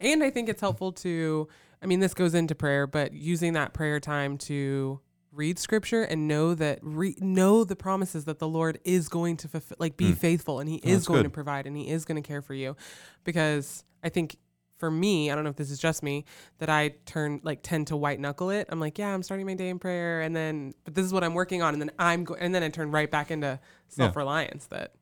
And 0.00 0.22
I 0.22 0.28
think 0.28 0.50
it's 0.50 0.60
helpful 0.60 0.92
to, 0.92 1.48
I 1.82 1.86
mean, 1.86 2.00
this 2.00 2.12
goes 2.12 2.34
into 2.34 2.54
prayer, 2.54 2.86
but 2.86 3.14
using 3.14 3.54
that 3.54 3.72
prayer 3.72 3.98
time 4.00 4.36
to 4.38 5.00
read 5.32 5.58
scripture 5.58 6.02
and 6.02 6.28
know 6.28 6.54
that, 6.54 6.80
re- 6.82 7.16
know 7.20 7.64
the 7.64 7.76
promises 7.76 8.26
that 8.26 8.38
the 8.40 8.48
Lord 8.48 8.78
is 8.84 9.08
going 9.08 9.38
to 9.38 9.48
fulfill, 9.48 9.76
like 9.80 9.96
be 9.96 10.12
faithful 10.12 10.60
and 10.60 10.68
He 10.68 10.82
Oh, 10.84 10.88
is 10.88 10.94
that's 10.98 11.08
going 11.08 11.24
to 11.24 11.30
provide 11.30 11.66
and 11.66 11.74
He 11.76 11.88
is 11.88 12.04
going 12.04 12.22
to 12.22 12.26
care 12.26 12.42
for 12.42 12.52
you. 12.54 12.76
Because 13.24 13.84
I 14.04 14.10
think 14.10 14.36
for 14.78 14.90
me, 14.90 15.30
I 15.30 15.34
don't 15.34 15.44
know 15.44 15.50
if 15.50 15.56
this 15.56 15.70
is 15.70 15.78
just 15.78 16.02
me, 16.02 16.24
that 16.58 16.68
I 16.70 16.90
turn, 17.04 17.40
like, 17.42 17.60
tend 17.62 17.88
to 17.88 17.96
white 17.96 18.20
knuckle 18.20 18.50
it. 18.50 18.66
I'm 18.70 18.80
like, 18.80 18.98
yeah, 18.98 19.12
I'm 19.12 19.22
starting 19.22 19.44
my 19.46 19.54
day 19.54 19.68
in 19.68 19.78
prayer. 19.78 20.20
And 20.22 20.34
then, 20.34 20.72
but 20.84 20.94
this 20.94 21.04
is 21.04 21.12
what 21.12 21.22
I'm 21.24 21.34
working 21.34 21.60
on. 21.62 21.74
And 21.74 21.82
then 21.82 21.90
I'm, 21.98 22.24
go- 22.24 22.34
and 22.36 22.54
then 22.54 22.62
I 22.62 22.68
turn 22.70 22.90
right 22.90 23.10
back 23.10 23.30
into 23.30 23.58
self 23.88 24.16
reliance 24.16 24.66
that 24.66 24.92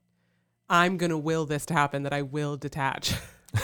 I'm 0.69 0.97
going 0.97 1.11
to 1.11 1.19
will 1.19 1.45
this 1.47 1.67
to 1.67 1.75
happen, 1.75 2.03
that 2.03 2.13
I 2.13 2.23
will 2.23 2.57
detach. 2.57 3.15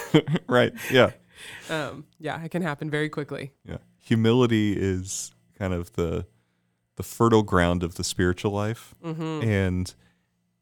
right. 0.47 0.73
Yeah. 0.91 1.11
um, 1.71 2.05
yeah, 2.21 2.43
it 2.45 2.51
can 2.51 2.63
happen 2.63 2.89
very 2.91 3.09
quickly. 3.09 3.53
Yeah. 3.65 3.79
Humility 3.99 4.75
is 4.79 5.33
kind 5.59 5.73
of 5.75 5.93
the 5.95 6.27
the 6.97 7.03
fertile 7.03 7.43
ground 7.43 7.83
of 7.83 7.95
the 7.95 8.05
spiritual 8.05 8.51
life, 8.53 8.95
Mm-hmm. 9.03 9.49
and 9.49 9.95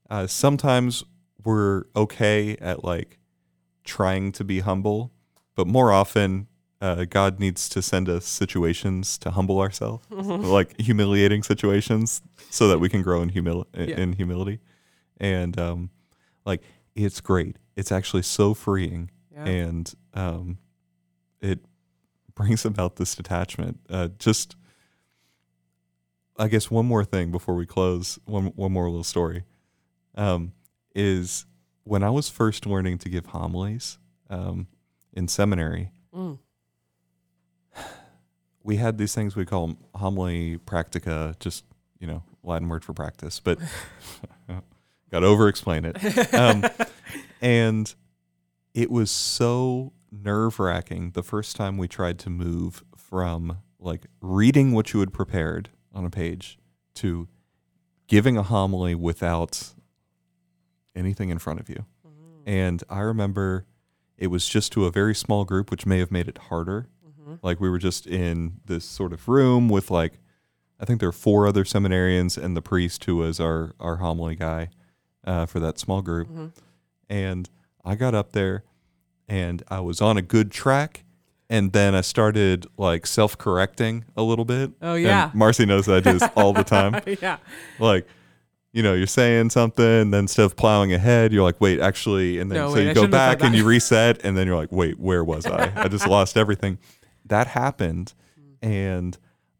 uh, 0.08 0.26
sometimes 0.28 1.02
we're 1.44 1.84
okay 1.96 2.56
at 2.60 2.84
like 2.84 3.18
trying 3.82 4.30
to 4.32 4.44
be 4.44 4.60
humble, 4.60 5.10
but 5.60 5.66
more 5.70 5.92
often. 5.92 6.46
Uh, 6.82 7.04
God 7.04 7.38
needs 7.38 7.68
to 7.68 7.82
send 7.82 8.08
us 8.08 8.24
situations 8.24 9.18
to 9.18 9.30
humble 9.32 9.60
ourselves, 9.60 10.02
like 10.10 10.80
humiliating 10.80 11.42
situations, 11.42 12.22
so 12.48 12.68
that 12.68 12.78
we 12.78 12.88
can 12.88 13.02
grow 13.02 13.20
in 13.20 13.28
humil- 13.30 13.66
Yeah. 13.76 14.00
in 14.00 14.14
humility. 14.14 14.60
And 15.18 15.58
um, 15.60 15.90
like 16.46 16.62
it's 16.94 17.20
great. 17.20 17.56
It's 17.76 17.92
actually 17.92 18.22
so 18.22 18.54
freeing 18.54 19.10
Yeah. 19.30 19.44
and 19.44 19.94
um, 20.14 20.56
it 21.42 21.58
brings 22.34 22.64
about 22.72 22.96
this 22.96 23.14
detachment. 23.14 23.80
Uh, 23.90 24.08
just, 24.18 24.56
I 26.38 26.48
guess, 26.48 26.70
one 26.70 26.86
more 26.86 27.04
thing 27.04 27.30
before 27.30 27.54
we 27.56 27.66
close. 27.66 28.18
One 28.24 28.46
one 28.56 28.72
more 28.72 28.88
little 28.88 29.04
story 29.04 29.44
um, 30.14 30.52
is 30.94 31.44
when 31.84 32.02
I 32.02 32.08
was 32.08 32.30
first 32.30 32.64
learning 32.64 32.96
to 33.00 33.10
give 33.10 33.26
homilies 33.26 33.98
um, 34.30 34.66
in 35.12 35.28
seminary. 35.28 35.90
Mm. 36.14 36.38
We 38.62 38.76
had 38.76 38.98
these 38.98 39.14
things 39.14 39.34
we 39.34 39.46
call 39.46 39.78
homily 39.94 40.58
practica, 40.58 41.36
just 41.40 41.64
you 41.98 42.06
know, 42.06 42.22
Latin 42.44 42.68
word 42.68 42.84
for 42.84 42.92
practice, 42.92 43.40
but 43.40 43.58
got 45.10 45.20
to 45.20 45.26
over 45.26 45.48
explain 45.48 45.86
it. 45.86 46.34
Um, 46.34 46.64
and 47.40 47.92
it 48.74 48.90
was 48.90 49.10
so 49.10 49.92
nerve 50.12 50.60
wracking 50.60 51.12
the 51.12 51.22
first 51.22 51.56
time 51.56 51.78
we 51.78 51.88
tried 51.88 52.18
to 52.20 52.30
move 52.30 52.84
from 52.96 53.58
like 53.78 54.02
reading 54.20 54.72
what 54.72 54.92
you 54.92 55.00
had 55.00 55.12
prepared 55.12 55.70
on 55.94 56.04
a 56.04 56.10
page 56.10 56.58
to 56.94 57.28
giving 58.08 58.36
a 58.36 58.42
homily 58.42 58.94
without 58.94 59.72
anything 60.94 61.30
in 61.30 61.38
front 61.38 61.60
of 61.60 61.68
you. 61.68 61.86
And 62.46 62.82
I 62.88 63.00
remember 63.00 63.66
it 64.20 64.28
was 64.28 64.46
just 64.48 64.70
to 64.72 64.85
a 64.87 64.90
very 64.90 65.14
small 65.14 65.44
group, 65.44 65.70
which 65.70 65.87
may 65.87 65.98
have 65.98 66.12
made 66.12 66.28
it 66.28 66.38
harder. 66.38 66.87
Like 67.42 67.61
we 67.61 67.70
were 67.70 67.78
just 67.78 68.06
in 68.06 68.61
this 68.66 68.85
sort 68.85 69.12
of 69.12 69.26
room 69.28 69.68
with 69.68 69.90
like, 69.90 70.18
I 70.80 70.85
think 70.85 70.98
there 71.00 71.09
were 71.09 71.12
four 71.12 71.46
other 71.46 71.64
seminarians 71.64 72.37
and 72.37 72.56
the 72.56 72.62
priest 72.62 73.04
who 73.04 73.16
was 73.16 73.38
our, 73.40 73.72
our 73.80 73.96
homily 73.96 74.35
guy 74.35 74.68
uh, 75.24 75.46
for 75.46 75.61
that 75.61 75.78
small 75.78 76.02
group. 76.02 76.28
And 77.09 77.48
I 77.85 77.94
got 77.94 78.14
up 78.14 78.33
there 78.33 78.64
and 79.28 79.62
I 79.68 79.80
was 79.80 80.00
on 80.00 80.16
a 80.16 80.22
good 80.22 80.50
track 80.50 81.04
and 81.48 81.72
then 81.72 81.94
I 81.94 82.00
started 82.00 82.66
like 82.76 83.06
self 83.06 83.38
correcting 83.38 84.04
a 84.16 84.22
little 84.22 84.44
bit. 84.44 84.72
Oh, 84.83 84.94
And 84.94 85.02
yeah. 85.04 85.30
Marcy 85.33 85.66
knows 85.66 85.87
that 85.87 85.96
I 85.96 86.00
do 86.12 86.18
this 86.18 86.28
all 86.37 86.52
the 86.52 86.64
time. 86.64 87.00
yeah. 87.22 87.38
like 87.78 88.06
you 88.72 88.83
know 88.83 88.94
you're 88.94 89.06
saying 89.06 89.50
something 89.50 90.11
then 90.11 90.20
instead 90.20 90.44
of 90.44 90.56
plowing 90.56 90.92
ahead 90.92 91.33
you're 91.33 91.42
like 91.42 91.61
wait 91.61 91.80
actually 91.80 92.38
and 92.38 92.50
then 92.50 92.59
No, 92.59 92.68
so 92.68 92.74
wait, 92.74 92.85
you 92.85 92.90
I 92.90 92.94
go 92.94 93.00
shouldn't 93.02 93.14
have 93.14 93.30
said 93.33 93.38
back 93.40 93.46
and 93.46 93.54
you 93.56 93.64
reset 93.64 94.24
and 94.24 94.37
then 94.37 94.46
you're 94.46 94.56
like 94.56 94.70
wait 94.72 94.98
where 94.98 95.24
was 95.24 95.46
i? 95.46 95.72
I 95.76 95.88
just 95.88 96.06
lost 96.16 96.37
everything. 96.37 96.78
That 97.26 97.48
happened 97.48 98.14
and 98.62 99.16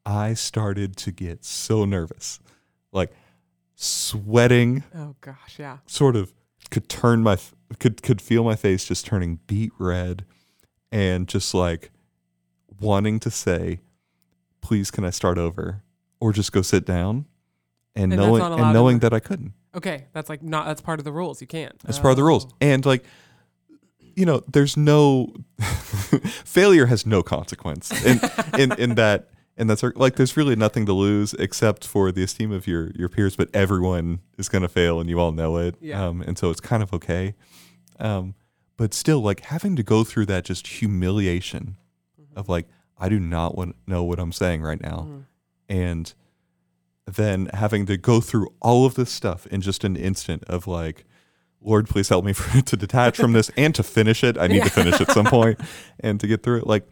i 0.07 0.35
started 0.35 0.97
to 0.97 1.11
get 1.13 1.45
so 1.45 1.85
nervous 1.85 2.39
like 2.93 3.13
sweating 3.75 4.85
Oh 4.95 5.17
gosh, 5.21 5.59
yeah. 5.59 5.79
sort 5.87 6.17
of 6.17 6.33
could 6.71 6.89
turn 6.89 7.23
my 7.23 7.37
could 7.79 8.03
could 8.03 8.21
feel 8.21 8.45
my 8.45 8.55
face 8.57 8.85
just 8.85 9.07
turning 9.07 9.41
beet 9.47 9.73
red 9.79 10.25
and 10.93 11.27
just 11.29 11.55
like 11.55 11.91
wanting 12.81 13.19
to 13.21 13.31
say 13.31 13.81
please 14.61 14.91
can 14.91 15.05
i 15.05 15.11
start 15.11 15.39
over 15.39 15.83
or 16.21 16.33
just 16.33 16.53
go 16.53 16.63
sit 16.63 16.85
down 16.85 17.25
and, 17.97 18.13
And 18.13 18.13
that's 18.13 18.21
knowing 18.27 18.39
not 18.41 18.53
allowed 18.53 18.65
and 18.65 18.75
knowing 18.75 18.99
that 19.01 19.13
i 19.13 19.21
couldn't 19.21 19.53
Okay, 19.73 20.07
that's 20.13 20.29
like 20.29 20.43
not 20.43 20.67
that's 20.67 20.81
part 20.81 20.99
of 20.99 21.05
the 21.05 21.13
rules. 21.13 21.41
You 21.41 21.47
can't. 21.47 21.79
that's 21.81 21.99
part 22.01 22.11
of 22.11 22.17
the 22.17 22.25
rules 22.25 22.45
Oh. 22.47 22.57
and 22.61 22.85
like 22.85 23.05
you 24.17 24.27
know 24.27 24.43
there's 24.53 24.77
no 24.77 25.33
failure 26.45 26.87
has 26.87 27.07
no 27.07 27.23
consequence 27.23 27.91
in 28.05 28.21
in 28.59 28.73
in 28.79 28.95
that 28.97 29.29
and 29.57 29.69
that's 29.71 29.83
like 29.95 30.17
there's 30.17 30.37
really 30.37 30.57
nothing 30.57 30.87
to 30.87 30.93
lose 30.93 31.35
except 31.35 31.87
for 31.87 32.11
the 32.13 32.23
esteem 32.23 32.51
of 32.53 32.67
your 32.67 32.91
your 32.97 33.09
peers 33.09 33.37
but 33.37 33.49
everyone 33.55 34.21
is 34.39 34.49
going 34.49 34.63
to 34.63 34.69
fail 34.69 35.01
and 35.01 35.09
you 35.09 35.19
all 35.21 35.33
know 35.33 35.57
it 35.59 35.77
Yeah. 35.81 36.05
um 36.07 36.23
and 36.23 36.37
so 36.39 36.51
it's 36.51 36.61
kind 36.61 36.83
of 36.83 36.93
okay 36.93 37.35
um 37.99 38.35
but 38.77 38.93
still 38.95 39.21
like 39.21 39.41
having 39.41 39.77
to 39.77 39.83
go 39.83 40.05
through 40.05 40.27
that 40.27 40.45
just 40.45 40.67
humiliation 40.67 41.77
of 42.35 42.49
like 42.49 42.67
i 42.99 43.09
do 43.09 43.21
not 43.21 43.57
want 43.57 43.77
know 43.87 44.03
what 44.03 44.19
i'm 44.19 44.33
saying 44.33 44.63
right 44.63 44.81
now 44.81 45.07
Mhm. 45.09 45.25
and 45.69 46.15
then 47.17 47.49
having 47.55 47.87
to 47.87 47.97
go 47.97 48.21
through 48.21 48.49
all 48.61 48.85
of 48.87 48.95
this 48.95 49.11
stuff 49.11 49.47
in 49.49 49.61
just 49.61 49.85
an 49.85 49.97
instant 49.97 50.45
of 50.45 50.67
like 50.67 51.05
lord 51.61 51.89
please 51.89 52.09
help 52.09 52.25
me 52.25 52.33
for, 52.39 52.61
to 52.63 52.77
detach 52.77 53.17
from 53.17 53.33
this 53.33 53.51
and 53.57 53.75
to 53.75 53.83
finish 53.83 54.23
it 54.25 54.37
i 54.39 54.47
need 54.47 54.57
Yeah. 54.59 54.65
to 54.65 54.71
finish 54.71 55.01
at 55.01 55.11
some 55.11 55.27
point 55.27 55.59
and 56.01 56.19
to 56.21 56.27
get 56.27 56.43
through 56.43 56.59
it 56.59 56.67
like 56.67 56.87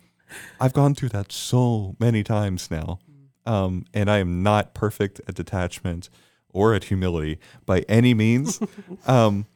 i've 0.61 0.73
gone 0.73 0.95
through 0.95 1.11
that 1.11 1.33
so 1.33 1.97
many 1.99 2.23
times 2.23 2.71
now 2.71 2.99
um, 3.47 3.85
and 3.95 4.11
i 4.11 4.19
am 4.19 4.43
not 4.43 4.75
perfect 4.75 5.21
at 5.29 5.35
detachment 5.35 6.11
or 6.51 6.75
at 6.75 6.85
humility 6.85 7.39
by 7.67 7.81
any 7.89 8.15
means 8.15 8.61
um, 9.07 9.47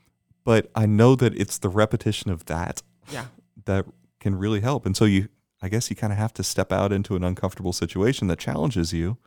but 0.44 0.70
i 0.74 0.86
know 0.86 1.14
that 1.14 1.34
it's 1.38 1.58
the 1.58 1.68
repetition 1.68 2.30
of 2.30 2.46
that 2.46 2.82
Yeah. 3.12 3.26
that 3.66 3.84
can 4.20 4.38
really 4.38 4.60
help. 4.60 4.86
And 4.86 4.96
so 4.96 5.04
you, 5.04 5.28
I 5.60 5.68
guess 5.68 5.90
you 5.90 5.96
kind 5.96 6.12
of 6.12 6.18
have 6.18 6.32
to 6.34 6.44
step 6.44 6.70
out 6.70 6.92
into 6.92 7.16
an 7.16 7.24
uncomfortable 7.24 7.72
situation 7.72 8.28
that 8.28 8.38
challenges 8.38 8.92
you 8.92 9.18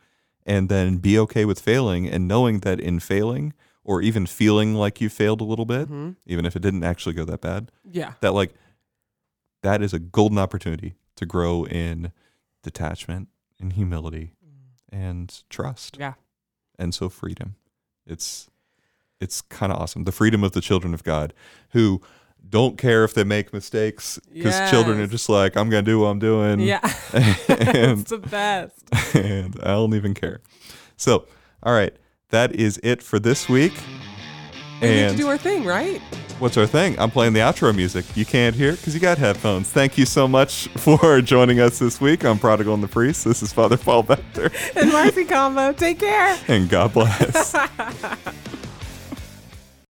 and 0.45 0.69
then 0.69 0.97
be 0.97 1.17
okay 1.19 1.45
with 1.45 1.59
failing 1.59 2.07
and 2.07 2.27
knowing 2.27 2.59
that 2.59 2.79
in 2.79 2.99
failing 2.99 3.53
or 3.83 4.01
even 4.01 4.25
feeling 4.25 4.73
like 4.75 4.99
you 5.01 5.09
failed 5.09 5.41
a 5.41 5.43
little 5.43 5.65
bit, 5.65 5.87
hmm 5.87 6.11
even 6.25 6.45
if 6.45 6.55
it 6.55 6.61
didn't 6.61 6.83
actually 6.83 7.13
go 7.13 7.25
that 7.25 7.41
bad, 7.41 7.71
Yeah. 7.91 8.13
that 8.21 8.33
like 8.33 8.53
that 9.63 9.81
is 9.81 9.93
a 9.93 9.99
golden 9.99 10.37
opportunity 10.37 10.95
to 11.15 11.25
grow 11.25 11.65
in 11.65 12.11
detachment 12.63 13.29
and 13.59 13.73
humility 13.73 14.33
and 14.91 15.43
trust. 15.49 15.97
Yeah. 15.99 16.13
And 16.77 16.93
so 16.93 17.09
freedom. 17.09 17.55
It's 18.05 18.49
it's 19.21 19.41
kind 19.41 19.71
of 19.71 19.79
awesome. 19.79 20.03
The 20.03 20.11
freedom 20.11 20.43
of 20.43 20.51
the 20.51 20.61
children 20.61 20.93
of 20.93 21.03
God 21.03 21.33
who 21.69 22.01
don't 22.49 22.77
care 22.77 23.03
if 23.03 23.13
they 23.13 23.23
make 23.23 23.51
mistakes 23.53 24.19
because 24.33 24.69
children 24.69 24.99
are 24.99 25.07
just 25.07 25.29
like 25.29 25.55
I'm 25.57 25.69
going 25.69 25.83
to 25.83 25.91
do 25.91 25.99
what 25.99 26.07
I'm 26.07 26.19
doing 26.19 26.59
Yeah. 26.59 26.79
and 27.13 27.99
it's 28.01 28.09
the 28.11 28.17
best. 28.19 28.83
and 29.15 29.57
I 29.63 29.69
don't 29.69 29.93
even 29.95 30.13
care. 30.13 30.41
So, 30.97 31.27
all 31.63 31.73
right, 31.73 31.93
that 32.29 32.53
is 32.55 32.79
it 32.83 33.01
for 33.03 33.19
this 33.19 33.49
week. 33.49 33.73
We 34.81 34.89
need 34.89 35.09
to 35.11 35.15
do 35.17 35.27
our 35.27 35.37
thing, 35.37 35.63
right? 35.65 36.01
what's 36.39 36.57
our 36.57 36.67
thing? 36.67 36.99
I'm 36.99 37.09
playing 37.09 37.31
the 37.31 37.39
outro 37.39 37.73
music. 37.73 38.05
You 38.15 38.25
can't 38.25 38.53
hear 38.55 38.73
because 38.73 38.93
you 38.93 38.99
got 38.99 39.17
headphones. 39.17 39.69
Thank 39.71 39.97
you 39.97 40.05
so 40.05 40.27
much 40.27 40.67
for 40.77 41.21
joining 41.21 41.61
us 41.61 41.79
this 41.79 42.01
week 42.01 42.25
on 42.25 42.39
Prodigal 42.39 42.73
and 42.73 42.83
the 42.83 42.89
Priest. 42.89 43.23
This 43.23 43.41
is 43.41 43.53
Father 43.53 43.77
Paul 43.77 44.03
Bechter, 44.03 44.51
And 44.75 44.91
Marcy 44.91 45.23
combo. 45.23 45.71
Take 45.71 45.99
care. 45.99 46.37
and 46.49 46.67
God 46.69 46.93
bless. 46.93 47.55